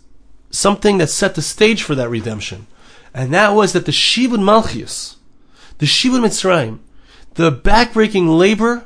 something 0.52 1.00
that 1.00 1.10
set 1.10 1.36
the 1.36 1.42
stage 1.42 1.84
for 1.84 1.96
that 1.96 2.10
redemption, 2.10 2.68
and 3.14 3.34
that 3.34 3.50
was 3.50 3.74
that 3.74 3.86
the 3.86 3.92
Shibud 3.92 4.40
Malchius, 4.40 5.16
the 5.80 5.86
Shibud 5.86 6.22
Mitzrayim, 6.22 6.80
the 7.34 7.52
backbreaking 7.52 8.38
labor, 8.38 8.86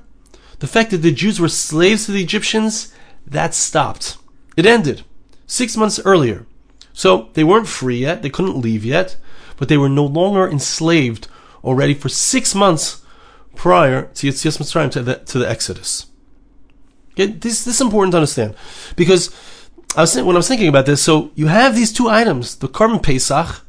the 0.63 0.67
fact 0.67 0.91
that 0.91 0.99
the 0.99 1.11
Jews 1.11 1.41
were 1.41 1.49
slaves 1.49 2.05
to 2.05 2.13
the 2.13 2.23
Egyptians, 2.23 2.95
that 3.27 3.53
stopped. 3.53 4.15
It 4.55 4.65
ended 4.65 5.03
six 5.45 5.75
months 5.75 5.99
earlier. 6.05 6.45
So 6.93 7.27
they 7.33 7.43
weren't 7.43 7.67
free 7.67 7.97
yet, 7.97 8.21
they 8.21 8.29
couldn't 8.29 8.61
leave 8.61 8.85
yet, 8.85 9.17
but 9.57 9.67
they 9.67 9.75
were 9.75 9.89
no 9.89 10.05
longer 10.05 10.49
enslaved 10.49 11.27
already 11.65 11.93
for 11.93 12.07
six 12.07 12.55
months 12.55 13.01
prior 13.57 14.03
to 14.03 14.27
Mitzrayim 14.27 14.89
to 14.91 15.01
the, 15.01 15.15
to 15.15 15.37
the 15.37 15.49
Exodus. 15.49 16.05
Okay, 17.11 17.25
this, 17.25 17.65
this 17.65 17.75
is 17.75 17.81
important 17.81 18.13
to 18.13 18.19
understand 18.19 18.55
because 18.95 19.35
I 19.97 20.01
was 20.01 20.15
when 20.15 20.37
I 20.37 20.39
was 20.39 20.47
thinking 20.47 20.69
about 20.69 20.85
this. 20.85 21.03
So 21.03 21.31
you 21.35 21.47
have 21.47 21.75
these 21.75 21.91
two 21.91 22.07
items: 22.07 22.55
the 22.55 22.69
Korban 22.69 23.03
Pesach, 23.03 23.65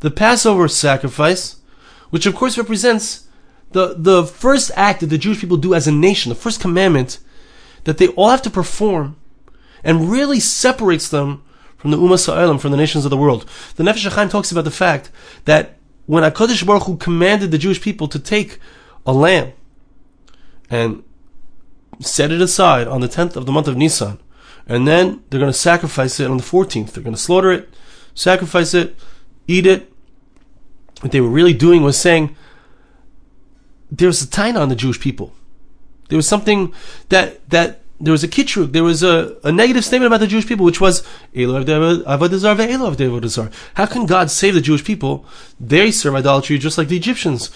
the 0.00 0.10
Passover 0.10 0.66
sacrifice, 0.66 1.60
which 2.10 2.26
of 2.26 2.34
course 2.34 2.58
represents 2.58 3.28
the 3.74 3.94
the 3.98 4.24
first 4.24 4.70
act 4.74 5.00
that 5.00 5.06
the 5.06 5.18
Jewish 5.18 5.40
people 5.40 5.58
do 5.58 5.74
as 5.74 5.86
a 5.86 5.92
nation, 5.92 6.30
the 6.30 6.34
first 6.36 6.60
commandment 6.60 7.18
that 7.84 7.98
they 7.98 8.08
all 8.08 8.30
have 8.30 8.42
to 8.42 8.50
perform, 8.50 9.16
and 9.82 10.10
really 10.10 10.40
separates 10.40 11.08
them 11.08 11.42
from 11.76 11.90
the 11.90 11.98
Ummah 11.98 12.18
Sa'olam, 12.18 12.58
from 12.58 12.70
the 12.70 12.78
nations 12.78 13.04
of 13.04 13.10
the 13.10 13.16
world. 13.16 13.44
The 13.76 13.84
Nefesh 13.84 14.08
HaChaim 14.08 14.30
talks 14.30 14.50
about 14.50 14.64
the 14.64 14.70
fact 14.70 15.10
that 15.44 15.76
when 16.06 16.22
HaKadosh 16.22 16.64
Baruch 16.64 16.84
Hu 16.84 16.96
commanded 16.96 17.50
the 17.50 17.58
Jewish 17.58 17.82
people 17.82 18.08
to 18.08 18.18
take 18.18 18.58
a 19.04 19.12
lamb 19.12 19.52
and 20.70 21.02
set 22.00 22.32
it 22.32 22.40
aside 22.40 22.88
on 22.88 23.02
the 23.02 23.08
10th 23.08 23.36
of 23.36 23.44
the 23.44 23.52
month 23.52 23.68
of 23.68 23.76
Nisan, 23.76 24.18
and 24.66 24.88
then 24.88 25.22
they're 25.28 25.40
going 25.40 25.52
to 25.52 25.58
sacrifice 25.58 26.18
it 26.20 26.30
on 26.30 26.38
the 26.38 26.42
14th. 26.42 26.92
They're 26.92 27.04
going 27.04 27.16
to 27.16 27.20
slaughter 27.20 27.52
it, 27.52 27.68
sacrifice 28.14 28.72
it, 28.72 28.96
eat 29.46 29.66
it. 29.66 29.92
What 31.00 31.12
they 31.12 31.20
were 31.20 31.28
really 31.28 31.52
doing 31.52 31.82
was 31.82 31.98
saying, 31.98 32.34
there's 33.98 34.22
a 34.22 34.26
taina 34.26 34.60
on 34.60 34.68
the 34.68 34.76
Jewish 34.76 35.00
people. 35.00 35.32
There 36.08 36.16
was 36.16 36.28
something 36.28 36.74
that, 37.08 37.48
that 37.50 37.80
there 38.00 38.12
was 38.12 38.24
a 38.24 38.28
kitrug, 38.28 38.72
there 38.72 38.84
was 38.84 39.02
a, 39.02 39.36
a 39.44 39.52
negative 39.52 39.84
statement 39.84 40.08
about 40.08 40.20
the 40.20 40.26
Jewish 40.26 40.46
people, 40.46 40.66
which 40.66 40.80
was 40.80 41.02
How 43.74 43.86
can 43.86 44.06
God 44.06 44.30
save 44.30 44.54
the 44.54 44.60
Jewish 44.60 44.84
people? 44.84 45.24
They 45.60 45.90
serve 45.90 46.14
idolatry 46.14 46.58
just 46.58 46.76
like 46.76 46.88
the 46.88 46.96
Egyptians. 46.96 47.50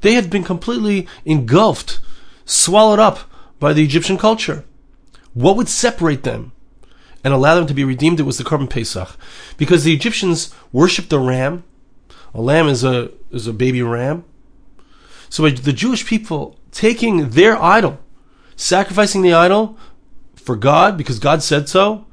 They 0.00 0.14
had 0.14 0.30
been 0.30 0.44
completely 0.44 1.06
engulfed, 1.24 2.00
swallowed 2.44 2.98
up 2.98 3.18
by 3.58 3.72
the 3.72 3.84
Egyptian 3.84 4.16
culture. 4.16 4.64
What 5.34 5.56
would 5.56 5.68
separate 5.68 6.22
them 6.22 6.52
and 7.22 7.34
allow 7.34 7.54
them 7.56 7.66
to 7.66 7.74
be 7.74 7.84
redeemed? 7.84 8.20
It 8.20 8.24
was 8.24 8.38
the 8.38 8.44
Korban 8.44 8.70
Pesach, 8.70 9.16
because 9.58 9.84
the 9.84 9.92
Egyptians 9.92 10.54
worshipped 10.72 11.12
a 11.12 11.18
ram. 11.18 11.64
A 12.32 12.40
lamb 12.40 12.68
is 12.68 12.84
a 12.84 13.10
is 13.30 13.46
a 13.46 13.52
baby 13.52 13.82
ram. 13.82 14.24
So 15.30 15.48
the 15.48 15.72
Jewish 15.72 16.04
people 16.04 16.58
taking 16.72 17.30
their 17.30 17.60
idol, 17.62 18.00
sacrificing 18.56 19.22
the 19.22 19.32
idol 19.32 19.78
for 20.34 20.56
God 20.56 20.98
because 20.98 21.18
God 21.18 21.42
said 21.42 21.68
so, 21.68 22.04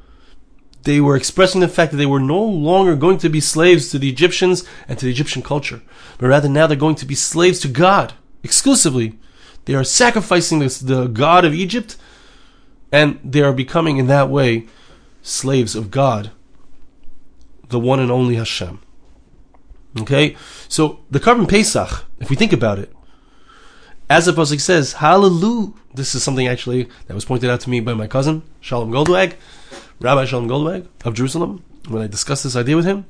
they 0.84 1.02
were 1.02 1.18
expressing 1.18 1.60
the 1.60 1.68
fact 1.68 1.92
that 1.92 1.98
they 1.98 2.06
were 2.06 2.20
no 2.20 2.42
longer 2.42 2.96
going 2.96 3.18
to 3.18 3.28
be 3.28 3.42
slaves 3.42 3.90
to 3.90 4.00
the 4.00 4.08
Egyptians 4.08 4.64
and 4.88 4.98
to 4.98 5.06
the 5.06 5.12
Egyptian 5.12 5.42
culture, 5.42 5.82
but 6.18 6.28
rather 6.28 6.48
now 6.48 6.68
they're 6.68 6.78
going 6.78 6.96
to 6.96 7.06
be 7.06 7.16
slaves 7.16 7.60
to 7.60 7.68
God 7.68 8.14
exclusively. 8.44 9.20
They 9.66 9.76
are 9.76 9.84
sacrificing 9.84 10.60
this, 10.60 10.80
the 10.80 11.08
God 11.08 11.44
of 11.44 11.54
Egypt, 11.54 11.98
and 12.90 13.20
they 13.24 13.42
are 13.42 13.52
becoming 13.52 13.98
in 13.98 14.08
that 14.08 14.30
way 14.30 14.68
slaves 15.22 15.76
of 15.76 15.92
God, 15.92 16.32
the 17.68 17.80
one 17.80 18.00
and 18.00 18.12
only 18.12 18.36
Hashem. 18.36 18.80
Okay, 20.00 20.38
so 20.70 21.00
the 21.10 21.20
Korban 21.20 21.50
Pesach, 21.50 22.06
if 22.20 22.30
we 22.30 22.36
think 22.36 22.54
about 22.54 22.80
it, 22.80 22.94
as 24.10 24.26
the 24.26 24.32
pasuk 24.32 24.62
says, 24.62 24.94
Hallelujah. 24.94 25.74
This 25.94 26.16
is 26.16 26.24
something 26.24 26.48
actually 26.48 26.88
that 27.08 27.14
was 27.16 27.26
pointed 27.26 27.50
out 27.50 27.60
to 27.62 27.70
me 27.70 27.80
by 27.80 27.94
my 27.94 28.08
cousin 28.08 28.44
Shalom 28.62 28.92
Goldwag, 28.92 29.34
Rabbi 30.00 30.26
Shalom 30.26 30.48
Goldwag 30.48 30.88
of 31.04 31.14
Jerusalem, 31.14 31.64
when 31.88 32.02
I 32.02 32.08
discussed 32.08 32.44
this 32.44 32.56
idea 32.56 32.76
with 32.76 32.86
him. 32.86 33.06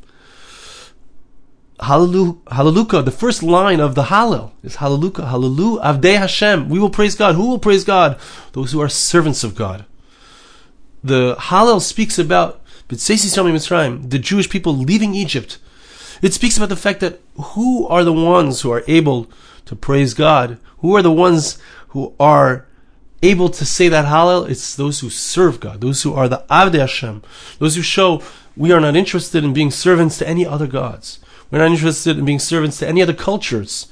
Hallelujah, 1.79 3.03
the 3.03 3.15
first 3.15 3.43
line 3.43 3.79
of 3.79 3.93
the 3.93 4.05
Hallel 4.05 4.51
is 4.63 4.77
Hallelujah, 4.77 5.27
Hallelujah, 5.27 5.81
Avdei 5.81 6.17
Hashem. 6.17 6.69
We 6.69 6.79
will 6.79 6.89
praise 6.89 7.15
God. 7.15 7.35
Who 7.35 7.47
will 7.49 7.59
praise 7.59 7.83
God? 7.83 8.19
Those 8.53 8.71
who 8.71 8.81
are 8.81 8.89
servants 8.89 9.43
of 9.43 9.53
God. 9.53 9.85
The 11.03 11.35
Hallel 11.35 11.79
speaks 11.79 12.17
about 12.17 12.63
the 12.87 14.19
Jewish 14.19 14.49
people 14.49 14.75
leaving 14.75 15.13
Egypt. 15.13 15.59
It 16.23 16.33
speaks 16.33 16.57
about 16.57 16.69
the 16.69 16.75
fact 16.75 16.99
that 17.01 17.19
who 17.35 17.85
are 17.87 18.03
the 18.03 18.13
ones 18.13 18.61
who 18.61 18.71
are 18.71 18.83
able 18.87 19.29
to 19.65 19.75
praise 19.75 20.15
God? 20.15 20.57
Who 20.79 20.95
are 20.95 21.01
the 21.01 21.11
ones 21.11 21.57
who 21.89 22.13
are 22.19 22.67
able 23.23 23.49
to 23.49 23.65
say 23.65 23.89
that 23.89 24.05
Hallel? 24.05 24.49
It's 24.49 24.75
those 24.75 24.99
who 24.99 25.09
serve 25.09 25.59
God, 25.59 25.81
those 25.81 26.03
who 26.03 26.13
are 26.13 26.27
the 26.27 26.45
Avdei 26.49 26.79
Hashem, 26.79 27.23
those 27.59 27.75
who 27.75 27.81
show 27.81 28.21
we 28.55 28.71
are 28.71 28.79
not 28.79 28.95
interested 28.95 29.43
in 29.43 29.53
being 29.53 29.71
servants 29.71 30.17
to 30.17 30.27
any 30.27 30.45
other 30.45 30.67
gods. 30.67 31.19
We're 31.51 31.59
not 31.59 31.71
interested 31.71 32.17
in 32.17 32.25
being 32.25 32.39
servants 32.39 32.79
to 32.79 32.87
any 32.87 33.01
other 33.01 33.13
cultures. 33.13 33.87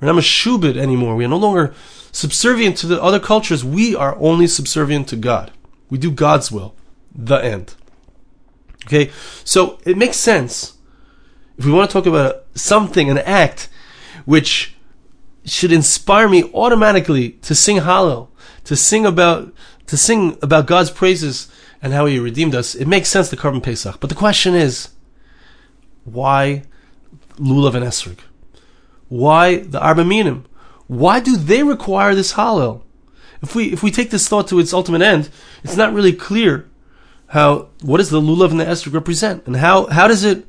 We're 0.00 0.12
not 0.12 0.16
meshubit 0.16 0.76
anymore. 0.76 1.16
We 1.16 1.24
are 1.24 1.28
no 1.28 1.36
longer 1.36 1.74
subservient 2.12 2.76
to 2.78 2.86
the 2.86 3.02
other 3.02 3.20
cultures. 3.20 3.64
We 3.64 3.94
are 3.94 4.16
only 4.18 4.46
subservient 4.46 5.08
to 5.08 5.16
God. 5.16 5.50
We 5.88 5.98
do 5.98 6.10
God's 6.10 6.52
will. 6.52 6.74
The 7.14 7.36
end. 7.36 7.74
Okay? 8.86 9.10
So 9.44 9.78
it 9.84 9.96
makes 9.96 10.16
sense. 10.16 10.74
If 11.58 11.64
we 11.64 11.72
want 11.72 11.90
to 11.90 11.92
talk 11.92 12.06
about 12.06 12.44
something, 12.54 13.10
an 13.10 13.18
act, 13.18 13.68
which 14.24 14.76
should 15.44 15.72
inspire 15.72 16.28
me 16.28 16.44
automatically 16.54 17.30
to 17.42 17.54
sing 17.54 17.78
Hallel, 17.78 18.28
to 18.64 18.76
sing 18.76 19.06
about, 19.06 19.52
to 19.86 19.96
sing 19.96 20.38
about 20.42 20.66
God's 20.66 20.90
praises 20.90 21.50
and 21.82 21.92
how 21.92 22.06
He 22.06 22.18
redeemed 22.18 22.54
us, 22.54 22.74
it 22.74 22.86
makes 22.86 23.08
sense 23.08 23.28
the 23.28 23.36
Korban 23.36 23.62
Pesach. 23.62 24.00
But 24.00 24.10
the 24.10 24.16
question 24.16 24.54
is, 24.54 24.90
why 26.04 26.62
lulav 27.36 27.74
and 27.74 27.84
esrog? 27.84 28.18
Why 29.08 29.56
the 29.56 29.80
arba 29.80 30.04
minim? 30.04 30.46
Why 30.86 31.20
do 31.20 31.36
they 31.36 31.62
require 31.62 32.14
this 32.14 32.34
hallel? 32.34 32.82
If 33.42 33.54
we 33.54 33.72
if 33.72 33.82
we 33.82 33.90
take 33.90 34.10
this 34.10 34.28
thought 34.28 34.48
to 34.48 34.58
its 34.58 34.72
ultimate 34.72 35.02
end, 35.02 35.30
it's 35.64 35.76
not 35.76 35.94
really 35.94 36.12
clear 36.12 36.68
how 37.28 37.68
what 37.82 37.98
does 37.98 38.10
the 38.10 38.20
lulav 38.20 38.50
and 38.50 38.60
the 38.60 38.64
esrog 38.64 38.92
represent, 38.92 39.46
and 39.46 39.56
how 39.56 39.86
how 39.86 40.06
does 40.06 40.24
it 40.24 40.46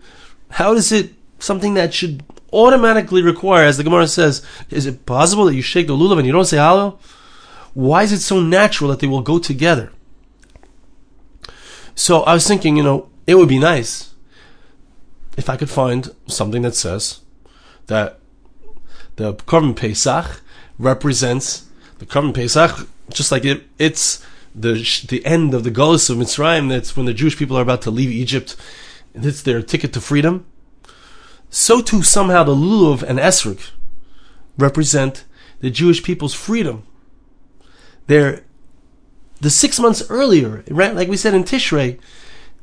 how 0.50 0.74
does 0.74 0.92
it 0.92 1.14
something 1.40 1.74
that 1.76 1.94
should 1.94 2.24
automatically 2.54 3.22
require, 3.22 3.66
as 3.66 3.78
the 3.78 3.84
Gemara 3.84 4.08
says, 4.08 4.46
is 4.70 4.86
it 4.86 5.06
possible 5.06 5.46
that 5.46 5.56
you 5.56 5.62
shake 5.62 5.88
the 5.88 5.96
lulav 5.96 6.18
and 6.18 6.26
you 6.26 6.34
don't 6.34 6.46
say 6.46 6.58
hallel? 6.58 7.00
Why 7.74 8.04
is 8.04 8.12
it 8.12 8.20
so 8.20 8.42
natural 8.42 8.90
that 8.90 9.00
they 9.00 9.08
will 9.08 9.22
go 9.22 9.40
together? 9.40 9.92
So 11.96 12.24
I 12.24 12.34
was 12.34 12.48
thinking, 12.48 12.78
you 12.78 12.84
know, 12.84 13.10
it 13.28 13.36
would 13.36 13.50
be 13.50 13.60
nice 13.60 14.14
if 15.38 15.50
I 15.50 15.58
could 15.58 15.70
find 15.70 16.14
something 16.28 16.62
that 16.64 16.76
says 16.76 17.22
that 17.88 18.20
the 19.16 19.34
Korban 19.34 19.76
Pesach 19.76 20.42
represents 20.78 21.68
the 22.00 22.06
Korban 22.06 22.34
Pesach, 22.34 22.88
just 23.10 23.32
like 23.32 23.46
it, 23.46 23.64
it's 23.78 24.26
the 24.54 24.74
the 25.08 25.26
end 25.26 25.54
of 25.54 25.64
the 25.64 25.72
Golus 25.72 26.10
of 26.10 26.18
Mitzrayim. 26.18 26.70
That's 26.70 26.98
when 26.98 27.06
the 27.06 27.14
Jewish 27.14 27.38
people 27.38 27.58
are 27.58 27.62
about 27.62 27.82
to 27.84 27.92
leave 27.92 28.10
Egypt, 28.10 28.56
it's 29.14 29.44
their 29.44 29.62
ticket 29.62 29.94
to 29.94 30.02
freedom. 30.02 30.46
So 31.52 31.82
too, 31.82 32.02
somehow, 32.02 32.44
the 32.44 32.56
lulav 32.56 33.04
and 33.04 33.20
esrog 33.20 33.70
represent 34.58 35.26
the 35.60 35.70
Jewish 35.70 36.02
people's 36.02 36.34
freedom. 36.34 36.84
They're 38.08 38.44
the 39.40 39.52
six 39.52 39.80
months 39.80 40.02
earlier, 40.10 40.64
right? 40.72 40.96
Like 40.96 41.08
we 41.08 41.18
said 41.18 41.36
in 41.36 41.44
Tishrei, 41.44 42.00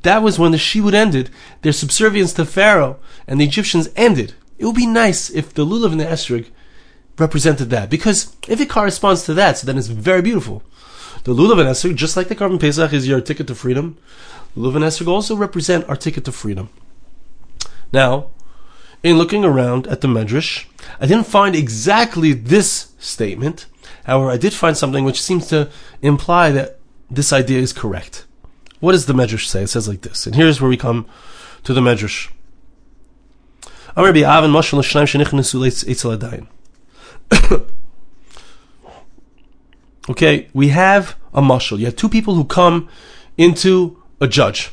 that 0.01 0.21
was 0.21 0.37
when 0.37 0.51
the 0.51 0.57
Shibud 0.57 0.93
ended, 0.93 1.29
their 1.61 1.71
subservience 1.71 2.33
to 2.33 2.45
Pharaoh 2.45 2.99
and 3.27 3.39
the 3.39 3.45
Egyptians 3.45 3.89
ended. 3.95 4.33
It 4.57 4.65
would 4.65 4.75
be 4.75 4.85
nice 4.85 5.29
if 5.29 5.53
the 5.53 5.65
Lulav 5.65 5.91
and 5.91 5.99
the 6.01 6.05
Esrog 6.05 6.47
represented 7.19 7.69
that? 7.69 7.89
Because 7.89 8.35
if 8.47 8.59
it 8.61 8.69
corresponds 8.69 9.23
to 9.23 9.33
that, 9.35 9.57
so 9.57 9.67
then 9.67 9.77
it's 9.77 9.87
very 9.87 10.21
beautiful. 10.21 10.63
The 11.23 11.33
lulav 11.33 11.59
and 11.59 11.69
esrog, 11.69 11.95
just 11.95 12.15
like 12.15 12.29
the 12.29 12.35
korban 12.35 12.59
pesach, 12.59 12.93
is 12.93 13.07
your 13.07 13.21
ticket 13.21 13.47
to 13.47 13.55
freedom. 13.55 13.97
Lulav 14.55 14.75
and 14.75 14.85
esrog 14.85 15.07
also 15.07 15.35
represent 15.35 15.87
our 15.89 15.95
ticket 15.95 16.25
to 16.25 16.31
freedom. 16.31 16.69
Now, 17.91 18.27
in 19.03 19.17
looking 19.17 19.45
around 19.45 19.87
at 19.87 20.01
the 20.01 20.07
medrash, 20.07 20.65
I 20.99 21.05
didn't 21.05 21.27
find 21.27 21.55
exactly 21.55 22.33
this 22.33 22.93
statement. 22.99 23.65
However, 24.05 24.29
I 24.29 24.37
did 24.37 24.53
find 24.53 24.75
something 24.75 25.05
which 25.05 25.21
seems 25.21 25.47
to 25.47 25.69
imply 26.01 26.51
that 26.51 26.79
this 27.09 27.31
idea 27.31 27.59
is 27.59 27.73
correct. 27.73 28.25
What 28.79 28.93
does 28.93 29.05
the 29.05 29.13
medrash 29.13 29.47
say? 29.47 29.63
It 29.63 29.67
says 29.67 29.87
like 29.87 30.01
this, 30.01 30.25
and 30.25 30.35
here's 30.35 30.61
where 30.61 30.69
we 30.69 30.77
come 30.77 31.05
to 31.63 31.73
the 31.73 31.81
medrash. 31.81 32.29
Okay, 40.09 40.47
we 40.53 40.69
have 40.69 41.15
a 41.35 41.41
mashal. 41.41 41.77
You 41.77 41.85
have 41.85 41.95
two 41.95 42.09
people 42.09 42.33
who 42.33 42.43
come 42.43 42.89
into 43.37 44.01
a 44.19 44.27
judge. 44.27 44.71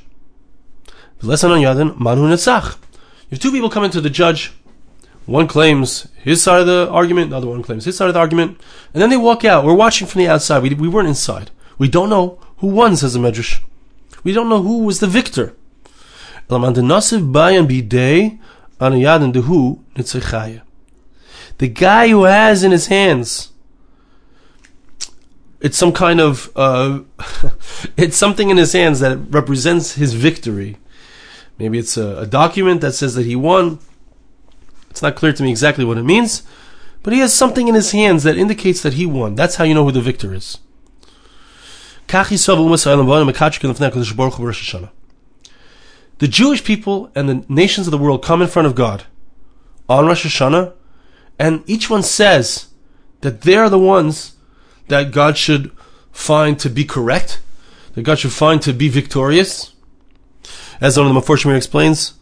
Have 3.30 3.40
two 3.40 3.50
people 3.50 3.71
come 3.71 3.85
into 3.85 4.00
the 4.00 4.11
judge. 4.11 4.52
One 5.26 5.49
claims 5.49 6.06
his 6.23 6.42
side 6.42 6.61
of 6.61 6.66
the 6.66 6.88
argument, 6.90 7.30
the 7.30 7.37
other 7.37 7.49
one 7.49 7.62
claims 7.62 7.85
his 7.85 7.97
side 7.97 8.09
of 8.09 8.14
the 8.14 8.21
argument, 8.21 8.61
and 8.95 9.02
then 9.02 9.11
they 9.11 9.16
walk 9.16 9.45
out. 9.45 9.64
We're 9.64 9.75
watching 9.75 10.06
from 10.06 10.21
the 10.21 10.28
outside. 10.28 10.62
We, 10.62 10.73
we 10.75 10.88
weren't 10.88 11.09
inside. 11.09 11.50
We 11.78 11.88
don't 11.88 12.09
know 12.09 12.38
who 12.59 12.68
won, 12.68 12.97
says 12.97 13.14
the 13.14 13.18
Medrash. 13.18 13.61
We 14.23 14.33
don't 14.33 14.49
know 14.49 14.62
who 14.62 14.85
was 14.85 15.00
the 15.00 15.09
victor. 15.09 15.56
The 21.59 21.68
guy 21.68 22.09
who 22.09 22.25
has 22.25 22.62
in 22.62 22.71
his 22.71 22.87
hands 22.87 23.50
it's 25.61 25.76
some 25.76 25.92
kind 25.92 26.21
of 26.21 26.50
uh, 26.56 27.00
it's 27.97 28.16
something 28.16 28.50
in 28.50 28.56
his 28.56 28.73
hands 28.73 29.00
that 29.00 29.18
represents 29.30 29.95
his 29.95 30.14
victory. 30.14 30.76
Maybe 31.59 31.79
it's 31.79 31.97
a, 31.97 32.19
a, 32.19 32.27
document 32.27 32.81
that 32.83 32.93
says 32.93 33.15
that 33.15 33.27
he 33.27 33.35
won. 33.35 33.79
It's 34.91 35.03
not 35.03 35.17
clear 35.17 35.33
to 35.33 35.43
me 35.43 35.51
exactly 35.51 35.85
what 35.85 35.99
it 35.99 36.03
means, 36.03 36.43
but 37.03 37.13
he 37.13 37.21
has 37.21 37.33
something 37.33 37.69
in 37.69 37.75
his 37.75 37.93
hands 37.93 38.23
that 38.25 38.37
indicates 38.37 38.83
that 38.83 38.95
he 38.95 39.07
won. 39.07 39.35
That's 39.35 39.57
how 39.57 39.65
you 39.65 39.75
know 39.75 39.85
who 39.85 39.93
the 39.93 40.01
victor 40.01 40.35
is. 40.35 40.59
The 46.19 46.29
Jewish 46.29 46.65
people 46.65 47.11
and 47.15 47.29
the 47.29 47.45
nations 47.49 47.87
of 47.87 47.91
the 47.91 47.99
world 47.99 48.25
come 48.25 48.41
in 48.41 48.49
front 48.49 48.67
of 48.67 48.75
God 48.75 49.05
on 49.89 50.07
Rosh 50.07 50.27
Hashanah, 50.27 50.73
and 51.39 51.63
each 51.67 51.91
one 51.91 52.03
says 52.03 52.69
that 53.21 53.43
they 53.43 53.57
are 53.57 53.69
the 53.69 53.79
ones 53.79 54.37
that 54.89 55.13
God 55.13 55.37
should 55.37 55.71
find 56.13 56.59
to 56.61 56.71
be 56.71 56.85
correct, 56.85 57.41
that 57.95 58.03
God 58.03 58.19
should 58.19 58.33
find 58.33 58.63
to 58.63 58.73
be 58.73 58.89
victorious. 58.89 59.75
As 60.80 60.99
one 60.99 61.06
of 61.06 61.14
the 61.14 61.21
Meforshim 61.21 61.56
explains, 61.56 62.14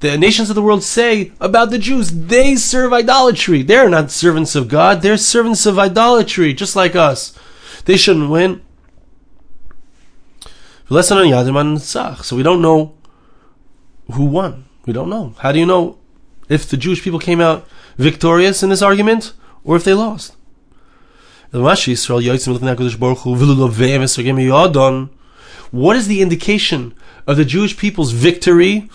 the 0.00 0.18
nations 0.18 0.50
of 0.50 0.56
the 0.56 0.62
world 0.62 0.82
say 0.82 1.32
about 1.40 1.70
the 1.70 1.78
Jews, 1.78 2.10
they 2.10 2.56
serve 2.56 2.92
idolatry. 2.92 3.62
They're 3.62 3.88
not 3.88 4.10
servants 4.10 4.54
of 4.54 4.68
God, 4.68 5.02
they're 5.02 5.16
servants 5.16 5.66
of 5.66 5.78
idolatry, 5.78 6.52
just 6.52 6.76
like 6.76 6.96
us. 6.96 7.38
They 7.84 7.96
shouldn't 7.96 8.30
win. 8.30 8.62
So 10.90 12.36
we 12.36 12.42
don't 12.42 12.62
know 12.62 12.94
who 14.12 14.26
won. 14.26 14.66
We 14.86 14.92
don't 14.92 15.08
know. 15.08 15.34
How 15.38 15.52
do 15.52 15.58
you 15.58 15.66
know 15.66 15.98
if 16.48 16.68
the 16.68 16.76
Jewish 16.76 17.02
people 17.02 17.18
came 17.18 17.40
out 17.40 17.66
victorious 17.96 18.62
in 18.62 18.68
this 18.68 18.82
argument 18.82 19.32
or 19.64 19.76
if 19.76 19.84
they 19.84 19.94
lost? 19.94 20.36
What 21.50 21.88
is 25.96 26.08
the 26.08 26.20
indication 26.20 26.94
of 27.26 27.36
the 27.36 27.44
Jewish 27.44 27.76
people's 27.76 28.12
victory 28.12 28.88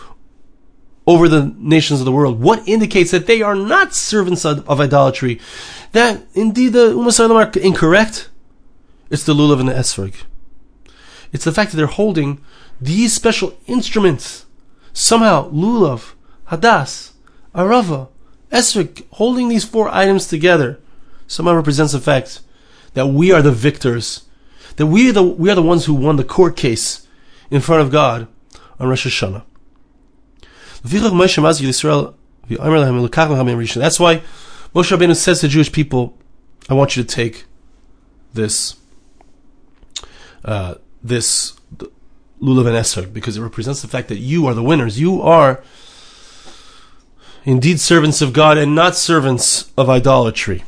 over 1.08 1.28
the 1.28 1.54
nations 1.58 2.00
of 2.00 2.06
the 2.06 2.12
world? 2.12 2.40
What 2.40 2.68
indicates 2.68 3.12
that 3.12 3.28
they 3.28 3.42
are 3.42 3.56
not 3.56 3.94
servants 3.94 4.46
of, 4.46 4.68
of 4.70 4.80
idolatry? 4.80 5.40
That 5.92 6.24
indeed 6.34 6.74
the 6.74 6.94
Ummah 6.94 7.30
are 7.30 7.60
incorrect? 7.60 8.30
It's 9.10 9.24
the 9.24 9.34
lulav 9.34 9.60
and 9.60 9.70
the 9.70 9.74
esrog. 9.74 10.14
It's 11.32 11.46
the 11.46 11.52
fact 11.52 11.72
that 11.72 11.78
they're 11.78 11.88
holding 11.88 12.42
these 12.80 13.14
special 13.14 13.58
instruments. 13.68 14.46
Somehow, 14.94 15.50
lulav, 15.52 16.14
hadas, 16.50 17.12
arava, 17.54 18.10
esrog, 18.52 19.04
holding 19.12 19.50
these 19.50 19.66
four 19.66 19.90
items 19.90 20.28
together, 20.28 20.80
somehow 21.28 21.56
represents 21.56 21.94
the 21.94 22.00
fact 22.00 22.42
that 22.94 23.08
we 23.08 23.32
are 23.32 23.42
the 23.42 23.52
victors, 23.52 24.26
that 24.76 24.88
we 24.88 25.10
are 25.10 25.14
the, 25.14 25.24
we 25.24 25.50
are 25.50 25.56
the 25.56 25.62
ones 25.62 25.86
who 25.86 25.94
won 25.94 26.16
the 26.16 26.24
court 26.24 26.56
case 26.56 27.08
in 27.52 27.62
front 27.62 27.82
of 27.82 27.92
God 27.92 28.28
on 28.80 28.88
Rosh 28.88 29.08
Hashanah. 29.08 29.44
That's 30.82 30.94
why 34.00 34.22
Moshe 34.74 34.98
Rabbeinu 34.98 35.16
says 35.16 35.42
to 35.42 35.48
Jewish 35.48 35.72
people, 35.72 36.18
I 36.70 36.74
want 36.74 36.96
you 36.96 37.04
to 37.04 37.08
take 37.08 37.46
this, 38.34 38.76
uh, 40.46 40.76
this 41.04 41.54
lulav 42.42 42.68
and 42.68 42.76
esrog, 42.76 43.14
because 43.14 43.38
it 43.38 43.42
represents 43.42 43.82
the 43.82 43.88
fact 43.88 44.08
that 44.08 44.20
you 44.20 44.48
are 44.48 44.54
the 44.54 44.64
winners. 44.64 45.00
You 45.00 45.22
are 45.22 45.64
indeed 47.44 47.80
servants 47.80 48.22
of 48.22 48.34
God 48.34 48.58
and 48.58 48.76
not 48.76 48.96
servants 48.96 49.72
of 49.78 49.90
idolatry. 49.90 50.64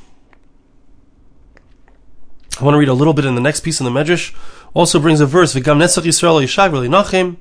I 2.59 2.63
want 2.63 2.75
to 2.75 2.79
read 2.79 2.89
a 2.89 2.93
little 2.93 3.13
bit 3.13 3.25
in 3.25 3.35
the 3.35 3.41
next 3.41 3.61
piece 3.61 3.79
in 3.79 3.85
the 3.85 3.91
Medrash. 3.91 4.35
Also 4.73 4.99
brings 4.99 5.19
a 5.19 5.25
verse, 5.25 5.53
Netzach. 6.87 7.37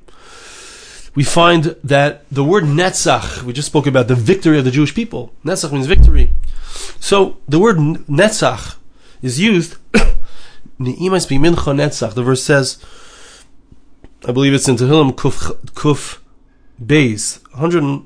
We 1.13 1.23
find 1.23 1.75
that 1.83 2.25
the 2.29 2.43
word 2.43 2.63
Netzach, 2.63 3.43
we 3.43 3.53
just 3.53 3.67
spoke 3.67 3.87
about 3.87 4.07
the 4.07 4.15
victory 4.15 4.57
of 4.57 4.65
the 4.65 4.71
Jewish 4.71 4.95
people. 4.95 5.33
Netzach 5.43 5.71
means 5.71 5.87
victory. 5.87 6.29
So 6.99 7.37
the 7.47 7.59
word 7.59 7.77
Netzach 7.77 8.75
is 9.21 9.39
used. 9.39 9.77
Netzach. 11.73 12.13
The 12.13 12.23
verse 12.23 12.43
says, 12.43 12.83
I 14.25 14.31
believe 14.31 14.53
it's 14.53 14.67
in 14.67 14.75
Tehillim 14.75 15.13
Kuf, 15.13 15.51
Kuf 15.73 16.19
Beis, 16.83 17.41
100, 17.51 18.05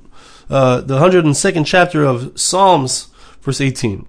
uh, 0.49 0.81
the 0.81 0.99
102nd 0.99 1.65
chapter 1.65 2.03
of 2.03 2.39
Psalms, 2.39 3.07
verse 3.41 3.61
18, 3.61 4.05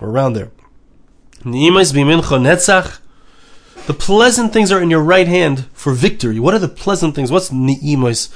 or 0.00 0.08
around 0.10 0.34
there. 0.34 0.50
The 3.86 3.94
pleasant 3.94 4.52
things 4.54 4.72
are 4.72 4.80
in 4.80 4.88
your 4.88 5.02
right 5.02 5.28
hand 5.28 5.66
for 5.74 5.92
victory. 5.92 6.40
What 6.40 6.54
are 6.54 6.58
the 6.58 6.68
pleasant 6.68 7.14
things? 7.14 7.30
What's 7.30 7.52
ni'imos? 7.52 8.30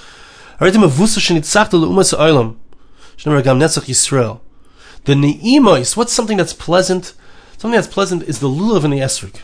The 5.04 5.14
ni'imos, 5.14 5.96
what's 5.96 6.12
something 6.12 6.36
that's 6.36 6.52
pleasant? 6.52 7.14
Something 7.56 7.76
that's 7.76 7.86
pleasant 7.86 8.24
is 8.24 8.40
the 8.40 8.48
lulav 8.48 8.84
and 8.84 8.92
the 8.92 8.98
esrog. 8.98 9.40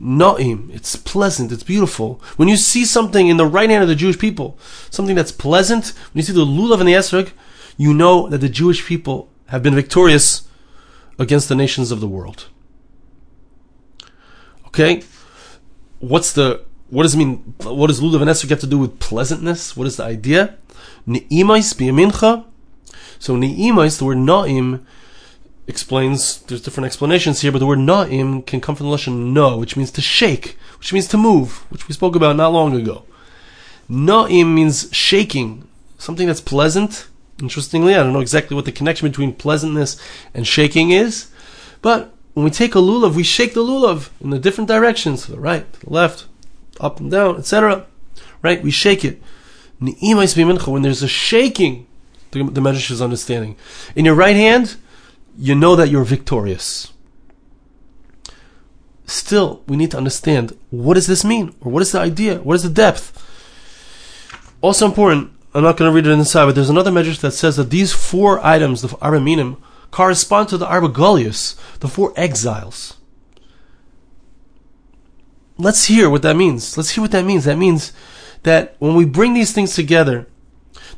Na'im, 0.00 0.72
it's 0.72 0.94
pleasant, 0.94 1.50
it's 1.50 1.64
beautiful. 1.64 2.22
When 2.36 2.48
you 2.48 2.56
see 2.56 2.84
something 2.84 3.26
in 3.26 3.36
the 3.36 3.46
right 3.46 3.68
hand 3.68 3.82
of 3.82 3.88
the 3.88 3.96
Jewish 3.96 4.18
people, 4.18 4.56
something 4.90 5.16
that's 5.16 5.32
pleasant, 5.32 5.88
when 6.12 6.20
you 6.20 6.22
see 6.22 6.32
the 6.32 6.46
lulav 6.46 6.78
and 6.78 6.88
the 6.88 6.94
esrog, 6.94 7.32
you 7.76 7.92
know 7.92 8.28
that 8.28 8.38
the 8.38 8.48
Jewish 8.48 8.86
people 8.86 9.28
have 9.46 9.62
been 9.62 9.74
victorious 9.74 10.48
against 11.18 11.48
the 11.48 11.56
nations 11.56 11.90
of 11.90 12.00
the 12.00 12.08
world. 12.08 12.46
Okay, 14.70 15.02
what's 15.98 16.32
the 16.32 16.64
what 16.90 17.02
does 17.04 17.14
it 17.14 17.18
mean? 17.18 17.54
What 17.62 17.88
does 17.88 18.00
lulav 18.00 18.20
and 18.20 18.30
esrog 18.30 18.50
have 18.50 18.60
to 18.60 18.66
do 18.66 18.78
with 18.78 18.98
pleasantness? 18.98 19.76
What 19.76 19.86
is 19.86 19.96
the 19.96 20.04
idea? 20.04 20.56
Ne'imais 21.06 21.74
biyamincha. 21.74 22.44
So 23.18 23.36
ne'imais, 23.36 23.98
the 23.98 24.04
word 24.04 24.18
na'im 24.18 24.84
explains. 25.66 26.42
There's 26.42 26.62
different 26.62 26.86
explanations 26.86 27.40
here, 27.40 27.50
but 27.50 27.58
the 27.58 27.66
word 27.66 27.78
na'im 27.78 28.46
can 28.46 28.60
come 28.60 28.76
from 28.76 28.88
the 28.88 28.96
lashon 28.96 29.32
no, 29.32 29.56
which 29.56 29.76
means 29.76 29.90
to 29.92 30.00
shake, 30.00 30.56
which 30.78 30.92
means 30.92 31.08
to 31.08 31.16
move, 31.16 31.64
which 31.70 31.88
we 31.88 31.94
spoke 31.94 32.16
about 32.16 32.36
not 32.36 32.52
long 32.52 32.74
ago. 32.74 33.04
Na'im 33.88 34.54
means 34.54 34.88
shaking, 34.92 35.68
something 35.98 36.26
that's 36.26 36.40
pleasant. 36.40 37.08
Interestingly, 37.40 37.94
I 37.94 38.04
don't 38.04 38.12
know 38.12 38.20
exactly 38.20 38.54
what 38.54 38.66
the 38.66 38.72
connection 38.72 39.08
between 39.08 39.32
pleasantness 39.32 39.96
and 40.32 40.46
shaking 40.46 40.90
is, 40.90 41.30
but 41.82 42.14
when 42.34 42.44
we 42.44 42.50
take 42.50 42.74
a 42.74 42.78
lulav, 42.78 43.14
we 43.14 43.22
shake 43.22 43.54
the 43.54 43.62
lulav 43.62 44.10
in 44.20 44.30
the 44.30 44.38
different 44.38 44.68
directions, 44.68 45.26
to 45.26 45.32
the 45.32 45.40
right, 45.40 45.70
to 45.72 45.80
the 45.80 45.90
left, 45.90 46.26
up 46.78 47.00
and 47.00 47.10
down, 47.10 47.36
etc. 47.36 47.86
Right? 48.42 48.62
We 48.62 48.70
shake 48.70 49.04
it. 49.04 49.20
When 49.80 50.82
there's 50.82 51.02
a 51.02 51.08
shaking, 51.08 51.86
the, 52.30 52.40
Medrash 52.40 52.90
is 52.90 53.02
understanding. 53.02 53.56
In 53.96 54.04
your 54.04 54.14
right 54.14 54.36
hand, 54.36 54.76
you 55.38 55.54
know 55.54 55.74
that 55.76 55.88
you're 55.88 56.04
victorious. 56.04 56.92
Still, 59.06 59.62
we 59.66 59.76
need 59.76 59.90
to 59.90 59.96
understand 59.96 60.56
what 60.70 60.94
does 60.94 61.06
this 61.06 61.24
mean, 61.24 61.54
or 61.60 61.72
what 61.72 61.82
is 61.82 61.92
the 61.92 62.00
idea, 62.00 62.38
what 62.38 62.54
is 62.54 62.62
the 62.62 62.68
depth. 62.68 63.26
Also 64.60 64.86
important, 64.86 65.32
I'm 65.54 65.62
not 65.62 65.76
going 65.76 65.90
to 65.90 65.94
read 65.94 66.06
it 66.06 66.12
inside, 66.12 66.44
but 66.44 66.54
there's 66.54 66.70
another 66.70 66.92
medrash 66.92 67.20
that 67.20 67.32
says 67.32 67.56
that 67.56 67.70
these 67.70 67.92
four 67.92 68.44
items, 68.44 68.82
the 68.82 68.96
arba 69.00 69.20
minim, 69.20 69.56
correspond 69.90 70.48
to 70.48 70.58
the 70.58 70.66
Arba 70.66 70.88
Golius, 70.88 71.56
the 71.80 71.88
four 71.88 72.12
exiles. 72.16 72.96
Let's 75.58 75.86
hear 75.86 76.08
what 76.08 76.22
that 76.22 76.36
means. 76.36 76.76
Let's 76.76 76.90
hear 76.90 77.02
what 77.02 77.10
that 77.10 77.24
means. 77.24 77.44
That 77.44 77.58
means 77.58 77.92
that 78.44 78.76
when 78.78 78.94
we 78.94 79.04
bring 79.04 79.34
these 79.34 79.52
things 79.52 79.74
together, 79.74 80.26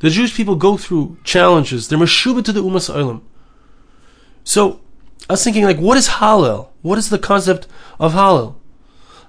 the 0.01 0.11
Jewish 0.11 0.37
people 0.37 0.57
go 0.57 0.77
through 0.77 1.19
challenges. 1.25 1.89
They're 1.89 1.99
meshubah 1.99 2.45
to 2.45 2.53
the 2.53 2.63
Umas 2.63 2.93
Olam. 2.93 3.23
So, 4.45 4.81
I 5.29 5.35
was 5.35 5.45
thinking, 5.45 5.65
like, 5.65 5.79
what 5.79 5.97
is 5.97 6.09
Hallel? 6.09 6.69
What 6.83 6.99
is 6.99 7.11
the 7.11 7.19
concept 7.19 7.67
of 7.99 8.13
Hallel? 8.13 8.57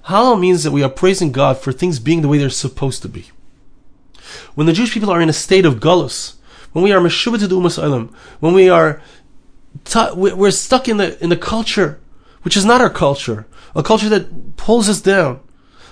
Hallel 0.06 0.38
means 0.38 0.64
that 0.64 0.72
we 0.72 0.82
are 0.82 0.90
praising 0.90 1.32
God 1.32 1.58
for 1.58 1.72
things 1.72 1.98
being 1.98 2.20
the 2.20 2.28
way 2.28 2.38
they're 2.38 2.50
supposed 2.50 3.02
to 3.02 3.08
be. 3.08 3.30
When 4.54 4.66
the 4.66 4.72
Jewish 4.72 4.92
people 4.92 5.10
are 5.10 5.20
in 5.20 5.28
a 5.28 5.32
state 5.32 5.64
of 5.64 5.76
gullus, 5.76 6.34
when 6.72 6.84
we 6.84 6.92
are 6.92 7.00
meshubah 7.00 7.38
to 7.38 7.46
the 7.46 7.56
Umas 7.56 7.82
Olam, 7.82 8.12
when 8.40 8.52
we 8.52 8.68
are 8.68 9.00
we're 10.14 10.50
stuck 10.50 10.88
in 10.88 10.96
the 10.96 11.22
in 11.22 11.30
the 11.30 11.36
culture, 11.36 12.00
which 12.42 12.56
is 12.56 12.64
not 12.64 12.80
our 12.80 12.90
culture, 12.90 13.46
a 13.74 13.82
culture 13.82 14.08
that 14.08 14.56
pulls 14.56 14.88
us 14.88 15.00
down, 15.00 15.40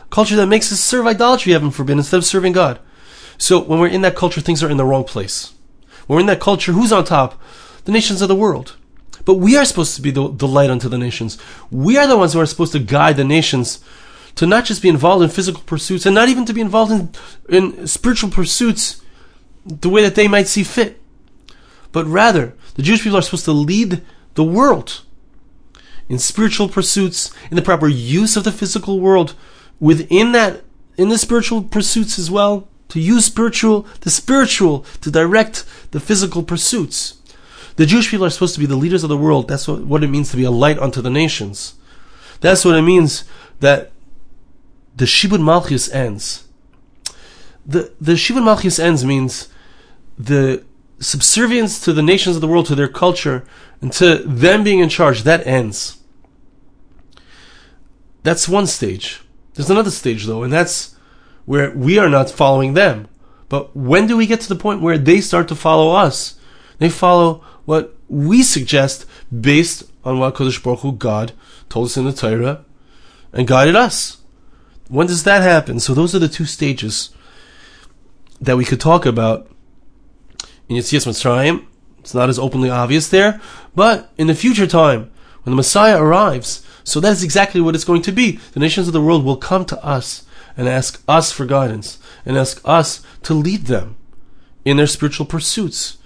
a 0.04 0.14
culture 0.14 0.36
that 0.36 0.46
makes 0.46 0.72
us 0.72 0.80
serve 0.80 1.06
idolatry, 1.06 1.52
heaven 1.52 1.70
forbid, 1.70 1.96
instead 1.96 2.18
of 2.18 2.24
serving 2.24 2.52
God. 2.52 2.78
So 3.38 3.60
when 3.60 3.80
we're 3.80 3.88
in 3.88 4.02
that 4.02 4.16
culture, 4.16 4.40
things 4.40 4.62
are 4.62 4.70
in 4.70 4.76
the 4.76 4.84
wrong 4.84 5.04
place. 5.04 5.52
When 6.06 6.16
we're 6.16 6.20
in 6.20 6.26
that 6.26 6.40
culture, 6.40 6.72
who's 6.72 6.92
on 6.92 7.04
top? 7.04 7.40
The 7.84 7.92
nations 7.92 8.22
of 8.22 8.28
the 8.28 8.34
world. 8.34 8.76
But 9.24 9.34
we 9.34 9.56
are 9.56 9.64
supposed 9.64 9.96
to 9.96 10.02
be 10.02 10.10
the, 10.10 10.28
the 10.28 10.48
light 10.48 10.70
unto 10.70 10.88
the 10.88 10.98
nations. 10.98 11.38
We 11.70 11.96
are 11.96 12.06
the 12.06 12.16
ones 12.16 12.32
who 12.32 12.40
are 12.40 12.46
supposed 12.46 12.72
to 12.72 12.78
guide 12.78 13.16
the 13.16 13.24
nations 13.24 13.82
to 14.36 14.46
not 14.46 14.64
just 14.64 14.82
be 14.82 14.88
involved 14.88 15.22
in 15.22 15.30
physical 15.30 15.62
pursuits 15.62 16.06
and 16.06 16.14
not 16.14 16.28
even 16.28 16.44
to 16.46 16.52
be 16.52 16.60
involved 16.60 16.92
in, 16.92 17.10
in 17.48 17.86
spiritual 17.86 18.30
pursuits 18.30 19.02
the 19.64 19.88
way 19.88 20.02
that 20.02 20.14
they 20.14 20.26
might 20.26 20.48
see 20.48 20.64
fit. 20.64 21.00
But 21.92 22.06
rather, 22.06 22.54
the 22.74 22.82
Jewish 22.82 23.02
people 23.02 23.18
are 23.18 23.22
supposed 23.22 23.44
to 23.44 23.52
lead 23.52 24.02
the 24.34 24.44
world 24.44 25.02
in 26.08 26.18
spiritual 26.18 26.68
pursuits, 26.68 27.32
in 27.50 27.56
the 27.56 27.62
proper 27.62 27.88
use 27.88 28.36
of 28.36 28.44
the 28.44 28.52
physical 28.52 29.00
world, 29.00 29.34
within 29.80 30.32
that, 30.32 30.62
in 30.96 31.08
the 31.08 31.18
spiritual 31.18 31.62
pursuits 31.62 32.18
as 32.18 32.30
well, 32.30 32.68
to 32.88 33.00
use 33.00 33.24
spiritual, 33.24 33.86
the 34.02 34.10
spiritual 34.10 34.84
to 35.00 35.10
direct 35.10 35.64
the 35.92 36.00
physical 36.00 36.42
pursuits. 36.42 37.16
The 37.76 37.86
Jewish 37.86 38.10
people 38.10 38.26
are 38.26 38.30
supposed 38.30 38.54
to 38.54 38.60
be 38.60 38.66
the 38.66 38.76
leaders 38.76 39.02
of 39.02 39.08
the 39.08 39.16
world. 39.16 39.48
That's 39.48 39.66
what, 39.66 39.84
what 39.84 40.04
it 40.04 40.10
means 40.10 40.30
to 40.30 40.36
be 40.36 40.44
a 40.44 40.50
light 40.50 40.78
unto 40.78 41.00
the 41.00 41.08
nations. 41.08 41.74
That's 42.40 42.64
what 42.64 42.74
it 42.74 42.82
means 42.82 43.24
that 43.60 43.92
the 44.94 45.06
Shibud 45.06 45.42
Malchus 45.42 45.90
ends. 45.90 46.46
The, 47.64 47.92
the 48.00 48.12
Shibud 48.12 48.44
Malchus 48.44 48.78
ends 48.78 49.04
means 49.04 49.48
the 50.18 50.64
subservience 51.02 51.80
to 51.80 51.92
the 51.92 52.02
nations 52.02 52.36
of 52.36 52.42
the 52.42 52.48
world, 52.48 52.66
to 52.66 52.74
their 52.74 52.88
culture, 52.88 53.44
and 53.80 53.92
to 53.92 54.18
them 54.18 54.64
being 54.64 54.78
in 54.78 54.88
charge, 54.88 55.22
that 55.24 55.46
ends. 55.46 55.98
That's 58.22 58.48
one 58.48 58.66
stage. 58.66 59.22
There's 59.54 59.70
another 59.70 59.90
stage 59.90 60.26
though, 60.26 60.42
and 60.42 60.52
that's 60.52 60.96
where 61.44 61.70
we 61.72 61.98
are 61.98 62.08
not 62.08 62.30
following 62.30 62.74
them. 62.74 63.08
But 63.48 63.76
when 63.76 64.06
do 64.06 64.16
we 64.16 64.26
get 64.26 64.40
to 64.42 64.48
the 64.48 64.56
point 64.56 64.80
where 64.80 64.96
they 64.96 65.20
start 65.20 65.48
to 65.48 65.54
follow 65.54 65.94
us? 65.94 66.38
They 66.78 66.88
follow 66.88 67.44
what 67.64 67.94
we 68.08 68.42
suggest 68.42 69.04
based 69.28 69.84
on 70.04 70.18
what 70.18 70.34
Kodesh 70.34 70.62
Baruch 70.62 70.80
Hu, 70.80 70.92
God, 70.92 71.32
told 71.68 71.86
us 71.86 71.96
in 71.96 72.04
the 72.04 72.12
Torah 72.12 72.64
and 73.32 73.46
guided 73.46 73.76
us. 73.76 74.18
When 74.88 75.06
does 75.06 75.24
that 75.24 75.42
happen? 75.42 75.80
So 75.80 75.94
those 75.94 76.14
are 76.14 76.18
the 76.18 76.28
two 76.28 76.44
stages 76.44 77.10
that 78.40 78.56
we 78.56 78.64
could 78.64 78.80
talk 78.80 79.06
about 79.06 79.51
in 80.72 80.80
Yetzias 80.80 81.06
Mitzrayim. 81.06 81.66
It's 81.98 82.14
not 82.14 82.28
as 82.28 82.38
openly 82.38 82.70
obvious 82.70 83.08
there, 83.08 83.40
but 83.74 84.10
in 84.18 84.26
the 84.26 84.34
future 84.34 84.66
time, 84.66 85.10
when 85.42 85.52
the 85.52 85.56
Messiah 85.56 86.02
arrives, 86.02 86.66
so 86.82 86.98
that 87.00 87.12
is 87.12 87.22
exactly 87.22 87.60
what 87.60 87.74
it's 87.74 87.84
going 87.84 88.02
to 88.02 88.12
be. 88.12 88.38
The 88.52 88.60
nations 88.60 88.86
of 88.86 88.92
the 88.92 89.02
world 89.02 89.24
will 89.24 89.36
come 89.36 89.64
to 89.66 89.84
us 89.84 90.24
and 90.56 90.68
ask 90.68 91.02
us 91.06 91.30
for 91.30 91.46
guidance 91.46 91.98
and 92.26 92.36
ask 92.36 92.60
us 92.64 93.02
to 93.22 93.34
lead 93.34 93.66
them 93.66 93.96
in 94.64 94.78
their 94.78 94.86
spiritual 94.86 95.26
pursuits. 95.26 95.98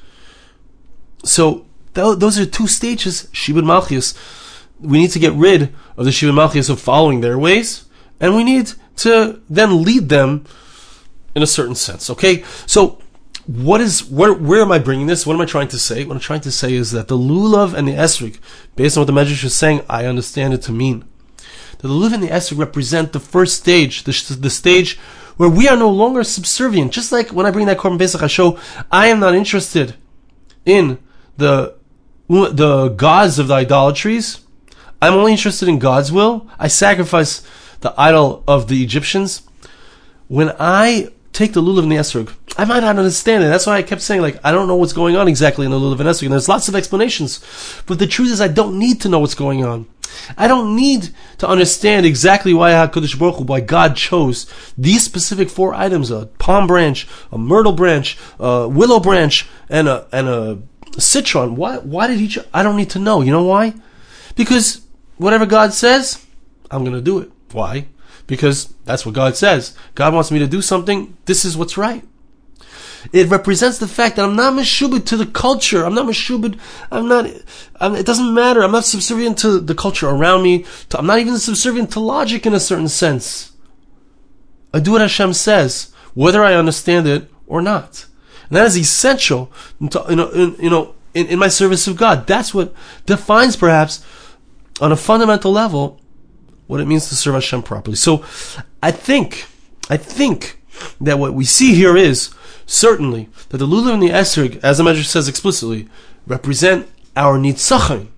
So 1.24 1.66
th- 1.94 2.18
those 2.18 2.38
are 2.38 2.46
two 2.46 2.66
stages, 2.66 3.29
Shibud 3.33 3.64
Malchus. 3.64 4.14
We 4.81 4.98
need 4.98 5.12
to 5.12 5.18
get 5.18 5.33
rid 5.33 5.74
of 5.96 6.05
the 6.05 6.11
Shibud 6.11 6.35
Malchus 6.35 6.68
of 6.68 6.81
following 6.81 7.20
their 7.20 7.38
ways, 7.38 7.87
and 8.20 8.37
we 8.37 8.44
need 8.44 8.72
to 8.96 9.40
then 9.48 9.83
lead 9.83 10.09
them 10.09 10.44
in 11.35 11.42
a 11.42 11.46
certain 11.46 11.74
sense. 11.74 12.11
Okay, 12.11 12.44
so 12.66 12.98
what 13.46 13.80
is 13.80 14.04
where 14.04 14.32
where 14.32 14.62
am 14.62 14.72
I 14.72 14.78
bringing 14.78 15.06
this? 15.06 15.24
What 15.24 15.35
am 15.35 15.40
I 15.40 15.46
trying 15.46 15.68
to 15.68 15.78
say? 15.78 16.04
What 16.04 16.14
I'm 16.14 16.20
trying 16.20 16.40
to 16.40 16.50
say 16.50 16.74
is 16.74 16.90
that 16.90 17.09
the 17.09 17.16
lulav 17.16 17.74
and 17.74 17.87
the 17.87 17.92
esrig, 17.92 18.38
based 18.74 18.96
on 18.96 19.02
what 19.02 19.06
the 19.06 19.12
Medrash 19.12 19.44
is 19.44 19.54
saying, 19.54 19.82
I 19.88 20.06
understand 20.06 20.52
it 20.52 20.62
to 20.62 20.72
mean 20.72 21.04
that 21.78 21.88
the 21.88 21.94
lulav 21.94 22.12
and 22.12 22.22
the 22.22 22.28
esrig 22.28 22.59
represent 22.59 23.12
the 23.12 23.20
first 23.20 23.56
stage, 23.56 24.02
the, 24.02 24.37
the 24.40 24.50
stage 24.50 24.98
where 25.37 25.48
we 25.48 25.68
are 25.68 25.76
no 25.76 25.90
longer 25.90 26.24
subservient. 26.24 26.92
Just 26.92 27.12
like 27.12 27.28
when 27.28 27.46
I 27.46 27.52
bring 27.52 27.66
that 27.66 27.78
korban 27.78 27.98
pesach, 27.98 28.22
I 28.22 28.26
show 28.26 28.59
I 28.90 29.06
am 29.09 29.20
not 29.20 29.35
interested 29.35 29.94
in 30.64 30.98
the 31.37 31.76
the 32.28 32.88
gods 32.96 33.38
of 33.38 33.46
the 33.46 33.54
idolatries. 33.54 34.40
I'm 35.00 35.14
only 35.14 35.32
interested 35.32 35.68
in 35.68 35.78
God's 35.78 36.11
will. 36.11 36.48
I 36.59 36.66
sacrifice 36.66 37.46
the 37.80 37.94
idol 37.96 38.42
of 38.48 38.66
the 38.66 38.82
Egyptians. 38.82 39.42
When 40.26 40.52
I 40.59 41.12
take 41.37 41.53
the 41.53 41.62
lulav 41.62 41.83
and 41.83 41.92
the 41.92 41.96
esrog. 41.96 42.35
I 42.57 42.64
might 42.64 42.81
not 42.81 42.99
understand 42.99 43.44
it. 43.44 43.49
That's 43.49 43.66
why 43.66 43.77
I 43.77 43.83
kept 43.83 44.01
saying, 44.01 44.22
like, 44.22 44.40
I 44.42 44.53
don't 44.53 44.68
know 44.68 44.77
what's 44.77 44.94
going 44.94 45.16
on 45.16 45.29
exactly 45.29 45.66
in 45.66 45.70
the 45.70 45.79
lulav 45.79 46.01
and 46.01 46.09
esrog. 46.09 46.22
And 46.22 46.33
there's 46.33 46.49
lots 46.49 46.68
of 46.68 46.75
explanations. 46.75 47.44
But 47.87 47.99
the 47.99 48.07
truth 48.07 48.33
is, 48.33 48.40
I 48.40 48.49
don't 48.49 48.79
need 48.79 49.03
to 49.03 49.09
know 49.11 49.18
what's 49.18 49.35
going 49.35 49.62
on. 49.62 49.87
I 50.38 50.49
don't 50.49 50.75
need 50.75 51.11
to 51.38 51.46
understand 51.46 52.07
exactly 52.07 52.55
why 52.55 52.70
HaKadosh 52.70 53.18
Baruch 53.18 53.37
Hu, 53.37 53.44
why 53.44 53.61
God 53.61 53.96
chose 53.96 54.46
these 54.79 55.05
specific 55.05 55.51
four 55.51 55.75
items, 55.75 56.11
a 56.11 56.27
palm 56.38 56.66
branch, 56.66 57.07
a 57.31 57.37
myrtle 57.37 57.72
branch, 57.72 58.16
a 58.38 58.66
willow 58.66 58.99
branch, 58.99 59.46
and 59.68 59.88
a, 59.88 60.09
and 60.12 60.29
a 60.29 60.62
citron. 60.99 61.57
Why, 61.57 61.79
why 61.79 62.07
did 62.07 62.18
he, 62.18 62.29
cho- 62.29 62.44
I 62.55 62.62
don't 62.62 62.77
need 62.77 62.90
to 62.90 62.99
know. 62.99 63.20
You 63.20 63.33
know 63.33 63.44
why? 63.44 63.75
Because 64.37 64.81
whatever 65.18 65.44
God 65.44 65.75
says, 65.75 66.25
I'm 66.70 66.83
gonna 66.85 67.03
do 67.03 67.18
it. 67.18 67.31
Why? 67.53 67.88
Because 68.27 68.73
that's 68.85 69.07
what 69.07 69.15
God 69.15 69.37
says. 69.37 69.77
God 69.95 70.15
wants 70.15 70.31
me 70.31 70.39
to 70.39 70.47
do 70.47 70.62
something. 70.62 71.17
This 71.27 71.45
is 71.45 71.57
what's 71.57 71.77
right. 71.77 72.05
It 73.12 73.29
represents 73.29 73.79
the 73.79 73.87
fact 73.87 74.17
that 74.17 74.25
I'm 74.25 74.37
not 74.37 74.55
meshubed 74.55 75.07
to 75.07 75.17
the 75.17 75.27
culture. 75.27 75.85
I'm 75.85 75.95
not 75.95 76.07
meshubed. 76.07 76.59
I'm 76.91 77.09
not. 77.09 77.31
I'm, 77.77 77.95
it 77.95 78.07
doesn't 78.07 78.35
matter. 78.35 78.62
I'm 78.62 78.73
not 78.73 78.85
subservient 78.85 79.39
to 79.39 79.61
the 79.61 79.75
culture 79.75 80.09
around 80.09 80.43
me. 80.43 80.65
To, 80.89 80.99
I'm 80.99 81.07
not 81.07 81.21
even 81.21 81.39
subservient 81.39 81.93
to 81.93 82.01
logic 82.01 82.47
in 82.47 82.55
a 82.55 82.61
certain 82.61 82.89
sense. 82.89 83.53
I 84.75 84.81
do 84.81 84.93
what 84.93 85.01
Hashem 85.01 85.35
says, 85.35 85.93
whether 86.15 86.43
I 86.43 86.55
understand 86.55 87.07
it 87.07 87.31
or 87.47 87.62
not. 87.62 88.07
And 88.49 88.57
that 88.57 88.67
is 88.67 88.77
essential. 88.77 89.53
To, 89.91 90.05
you 90.09 90.17
know, 90.17 90.29
in, 90.31 90.57
you 90.57 90.71
know, 90.71 90.95
in, 91.15 91.27
in 91.27 91.39
my 91.39 91.49
service 91.49 91.87
of 91.87 91.97
God. 91.97 92.27
That's 92.27 92.53
what 92.53 92.75
defines, 93.07 93.57
perhaps, 93.57 94.05
on 94.81 94.93
a 94.93 94.97
fundamental 94.97 95.53
level, 95.53 96.01
what 96.66 96.81
it 96.81 96.87
means 96.87 97.09
to 97.09 97.14
serve 97.14 97.35
Hashem 97.35 97.62
properly. 97.62 97.96
So 97.96 98.24
I 98.83 98.90
think, 98.90 99.46
I 99.88 99.96
think 99.96 100.61
that 101.00 101.18
what 101.18 101.35
we 101.35 101.44
see 101.44 101.74
here 101.74 101.96
is 101.96 102.35
certainly 102.66 103.29
that 103.48 103.59
the 103.59 103.66
lulav 103.66 103.94
and 103.94 104.02
the 104.02 104.11
esrog, 104.11 104.61
as 104.62 104.79
the 104.79 104.85
Medrash 104.85 105.05
says 105.05 105.29
explicitly, 105.29 105.88
represent 106.26 106.88
our 107.16 107.38
nitzachon, 107.38 108.09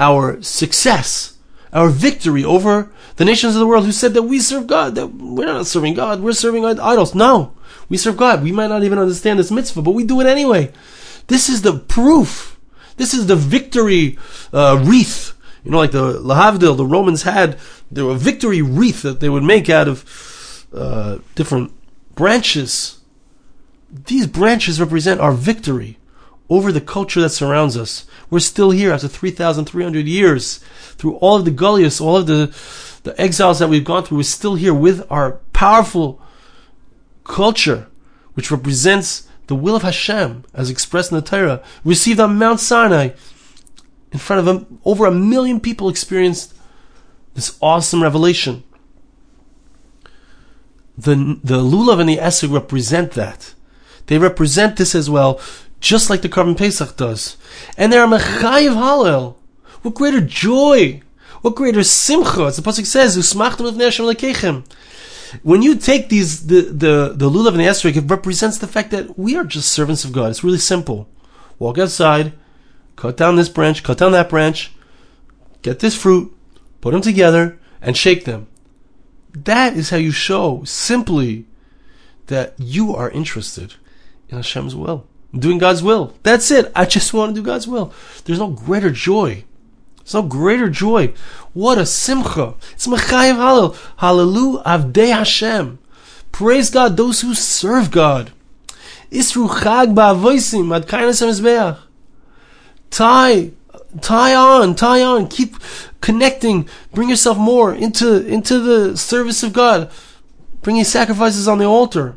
our 0.00 0.40
success, 0.42 1.36
our 1.72 1.88
victory 1.88 2.44
over 2.44 2.90
the 3.16 3.24
nations 3.24 3.54
of 3.54 3.60
the 3.60 3.66
world 3.66 3.84
who 3.84 3.92
said 3.92 4.14
that 4.14 4.22
we 4.22 4.40
serve 4.40 4.66
God, 4.66 4.94
that 4.94 5.08
we're 5.08 5.46
not 5.46 5.66
serving 5.66 5.94
God, 5.94 6.20
we're 6.20 6.32
serving 6.32 6.64
idols. 6.64 7.14
No, 7.14 7.54
we 7.88 7.96
serve 7.96 8.16
God. 8.16 8.42
We 8.42 8.52
might 8.52 8.68
not 8.68 8.82
even 8.82 8.98
understand 8.98 9.38
this 9.38 9.50
mitzvah, 9.50 9.82
but 9.82 9.92
we 9.92 10.04
do 10.04 10.20
it 10.20 10.26
anyway. 10.26 10.72
This 11.26 11.48
is 11.48 11.62
the 11.62 11.78
proof. 11.78 12.58
This 12.96 13.14
is 13.14 13.26
the 13.26 13.36
victory 13.36 14.18
uh, 14.52 14.82
wreath 14.84 15.34
you 15.64 15.70
know, 15.70 15.78
like 15.78 15.92
the 15.92 16.20
Lahavdil, 16.20 16.76
the 16.76 16.86
Romans 16.86 17.22
had 17.22 17.58
there 17.90 18.04
were 18.04 18.14
victory 18.14 18.60
wreath 18.60 19.02
that 19.02 19.20
they 19.20 19.30
would 19.30 19.42
make 19.42 19.70
out 19.70 19.88
of 19.88 20.66
uh, 20.74 21.18
different 21.34 21.72
branches. 22.14 23.00
These 23.90 24.26
branches 24.26 24.80
represent 24.80 25.20
our 25.20 25.32
victory 25.32 25.98
over 26.50 26.70
the 26.70 26.80
culture 26.80 27.22
that 27.22 27.30
surrounds 27.30 27.76
us. 27.76 28.06
We're 28.28 28.40
still 28.40 28.70
here 28.70 28.92
after 28.92 29.08
3,300 29.08 30.06
years. 30.06 30.58
Through 30.96 31.16
all 31.16 31.36
of 31.36 31.44
the 31.44 31.50
gullius, 31.50 32.00
all 32.00 32.18
of 32.18 32.26
the, 32.26 32.54
the 33.04 33.18
exiles 33.20 33.58
that 33.58 33.68
we've 33.68 33.84
gone 33.84 34.04
through, 34.04 34.18
we're 34.18 34.24
still 34.24 34.54
here 34.56 34.74
with 34.74 35.06
our 35.10 35.40
powerful 35.52 36.20
culture, 37.24 37.86
which 38.34 38.50
represents 38.50 39.28
the 39.46 39.54
will 39.54 39.76
of 39.76 39.82
Hashem, 39.82 40.44
as 40.52 40.70
expressed 40.70 41.10
in 41.10 41.16
the 41.16 41.22
Torah, 41.22 41.62
received 41.84 42.20
on 42.20 42.38
Mount 42.38 42.60
Sinai 42.60 43.10
in 44.14 44.20
front 44.20 44.38
of 44.38 44.46
them, 44.46 44.78
over 44.84 45.06
a 45.06 45.10
million 45.10 45.58
people 45.58 45.88
experienced 45.88 46.54
this 47.34 47.58
awesome 47.60 48.00
revelation. 48.00 48.62
The, 50.96 51.16
the 51.42 51.58
lulav 51.58 51.98
and 51.98 52.08
the 52.08 52.18
esrog 52.18 52.52
represent 52.52 53.12
that. 53.12 53.54
They 54.06 54.16
represent 54.18 54.76
this 54.76 54.94
as 54.94 55.10
well, 55.10 55.40
just 55.80 56.08
like 56.08 56.22
the 56.22 56.28
Korban 56.28 56.56
Pesach 56.56 56.96
does. 56.96 57.36
And 57.76 57.92
they 57.92 57.98
are 57.98 58.06
Mechayiv 58.06 58.76
Hallel. 58.76 59.34
What 59.82 59.94
greater 59.94 60.20
joy! 60.20 61.02
What 61.42 61.56
greater 61.56 61.82
simcha! 61.82 62.44
As 62.44 62.56
the 62.56 62.62
pasuk 62.62 62.86
says, 62.86 63.18
"Usmachtem 63.18 63.68
lefnei 63.68 64.14
lekechem." 64.14 64.64
When 65.42 65.62
you 65.62 65.74
take 65.74 66.08
these, 66.08 66.46
the 66.46 66.60
the 66.60 67.12
the 67.16 67.28
lulav 67.28 67.48
and 67.48 67.60
the 67.60 67.64
esrog, 67.64 67.96
it 67.96 68.08
represents 68.08 68.58
the 68.58 68.68
fact 68.68 68.92
that 68.92 69.18
we 69.18 69.34
are 69.36 69.44
just 69.44 69.72
servants 69.72 70.04
of 70.04 70.12
God. 70.12 70.30
It's 70.30 70.44
really 70.44 70.58
simple. 70.58 71.08
Walk 71.58 71.78
outside, 71.78 72.32
cut 72.96 73.16
down 73.16 73.36
this 73.36 73.48
branch, 73.48 73.82
cut 73.82 73.98
down 73.98 74.12
that 74.12 74.28
branch, 74.28 74.72
get 75.62 75.80
this 75.80 75.96
fruit, 75.96 76.34
put 76.80 76.92
them 76.92 77.00
together, 77.02 77.58
and 77.80 77.96
shake 77.96 78.24
them. 78.24 78.46
That 79.32 79.74
is 79.74 79.90
how 79.90 79.96
you 79.96 80.12
show 80.12 80.62
simply 80.64 81.46
that 82.26 82.54
you 82.58 82.94
are 82.94 83.10
interested 83.10 83.74
in 84.28 84.36
Hashem's 84.36 84.74
will, 84.74 85.06
doing 85.36 85.58
God's 85.58 85.82
will. 85.82 86.14
That's 86.22 86.50
it. 86.50 86.70
I 86.74 86.84
just 86.84 87.12
want 87.12 87.34
to 87.34 87.40
do 87.40 87.44
God's 87.44 87.66
will. 87.66 87.92
There's 88.24 88.38
no 88.38 88.48
greater 88.48 88.90
joy 88.90 89.44
so 90.04 90.22
greater 90.22 90.68
joy. 90.68 91.12
What 91.54 91.78
a 91.78 91.86
simcha. 91.86 92.54
It's 92.72 92.86
Mechayiv 92.86 93.36
Hallel. 93.36 93.74
Hallelu 93.98 94.62
Avdei 94.62 95.08
Hashem. 95.08 95.78
Praise 96.30 96.70
God, 96.70 96.96
those 96.96 97.22
who 97.22 97.34
serve 97.34 97.90
God. 97.90 98.32
Isru 99.10 99.48
Chag 99.48 99.94
Ba'avoisim 99.94 100.74
Ad 100.74 100.86
Kainas 100.86 101.22
HaMizbeach. 101.22 101.78
Tie, 102.94 103.50
tie 104.02 104.36
on, 104.36 104.76
tie 104.76 105.02
on. 105.02 105.26
Keep 105.26 105.56
connecting. 106.00 106.68
Bring 106.92 107.08
yourself 107.08 107.36
more 107.36 107.74
into, 107.74 108.24
into 108.24 108.60
the 108.60 108.96
service 108.96 109.42
of 109.42 109.52
God. 109.52 109.90
Bringing 110.62 110.84
sacrifices 110.84 111.48
on 111.48 111.58
the 111.58 111.64
altar. 111.64 112.16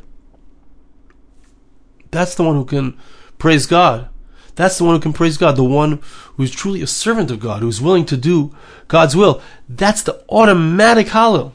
That's 2.12 2.36
the 2.36 2.44
one 2.44 2.54
who 2.54 2.64
can 2.64 2.96
praise 3.38 3.66
God. 3.66 4.08
That's 4.54 4.78
the 4.78 4.84
one 4.84 4.94
who 4.94 5.00
can 5.00 5.12
praise 5.12 5.36
God, 5.36 5.56
the 5.56 5.64
one 5.64 6.00
who 6.36 6.44
is 6.44 6.52
truly 6.52 6.80
a 6.80 6.86
servant 6.86 7.32
of 7.32 7.40
God, 7.40 7.60
who 7.60 7.68
is 7.68 7.80
willing 7.80 8.06
to 8.06 8.16
do 8.16 8.54
God's 8.86 9.16
will. 9.16 9.42
That's 9.68 10.04
the 10.04 10.24
automatic 10.28 11.08
hallel, 11.08 11.54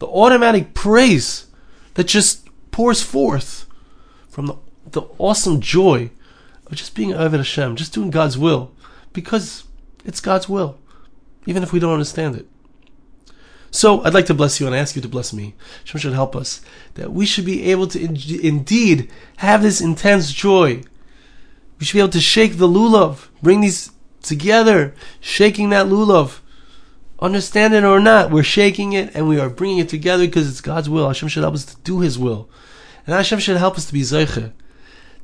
the 0.00 0.08
automatic 0.08 0.74
praise 0.74 1.46
that 1.94 2.08
just 2.08 2.48
pours 2.72 3.00
forth 3.00 3.66
from 4.28 4.46
the, 4.46 4.56
the 4.90 5.02
awesome 5.18 5.60
joy 5.60 6.10
of 6.66 6.74
just 6.74 6.94
being 6.94 7.10
Eved 7.10 7.36
Hashem, 7.36 7.76
just 7.76 7.92
doing 7.92 8.10
God's 8.10 8.38
will, 8.38 8.72
because 9.12 9.64
it's 10.04 10.20
God's 10.20 10.48
will, 10.48 10.78
even 11.46 11.62
if 11.62 11.72
we 11.72 11.78
don't 11.78 11.92
understand 11.92 12.36
it. 12.36 12.46
So 13.70 14.02
I'd 14.04 14.14
like 14.14 14.26
to 14.26 14.34
bless 14.34 14.60
you 14.60 14.66
and 14.66 14.74
ask 14.74 14.96
you 14.96 15.02
to 15.02 15.08
bless 15.08 15.32
me. 15.32 15.54
Hashem 15.84 16.00
should 16.00 16.12
help 16.12 16.34
us 16.34 16.62
that 16.94 17.12
we 17.12 17.26
should 17.26 17.44
be 17.44 17.70
able 17.70 17.86
to 17.88 18.00
in- 18.00 18.16
indeed 18.40 19.10
have 19.36 19.62
this 19.62 19.80
intense 19.80 20.32
joy 20.32 20.82
we 21.78 21.84
should 21.84 21.94
be 21.94 22.00
able 22.00 22.08
to 22.10 22.20
shake 22.20 22.56
the 22.56 22.68
lulav, 22.68 23.28
bring 23.42 23.60
these 23.60 23.90
together, 24.22 24.94
shaking 25.20 25.70
that 25.70 25.86
lulav. 25.86 26.40
Understand 27.18 27.74
it 27.74 27.84
or 27.84 28.00
not, 28.00 28.30
we're 28.30 28.42
shaking 28.42 28.92
it 28.92 29.14
and 29.14 29.28
we 29.28 29.38
are 29.38 29.48
bringing 29.48 29.78
it 29.78 29.88
together 29.88 30.26
because 30.26 30.48
it's 30.48 30.60
God's 30.60 30.88
will. 30.88 31.06
Hashem 31.06 31.28
should 31.28 31.42
help 31.42 31.54
us 31.54 31.64
to 31.66 31.76
do 31.82 32.00
His 32.00 32.18
will. 32.18 32.48
And 33.06 33.14
Hashem 33.14 33.38
should 33.38 33.56
help 33.56 33.76
us 33.76 33.86
to 33.86 33.92
be 33.92 34.02
zeiche. 34.02 34.52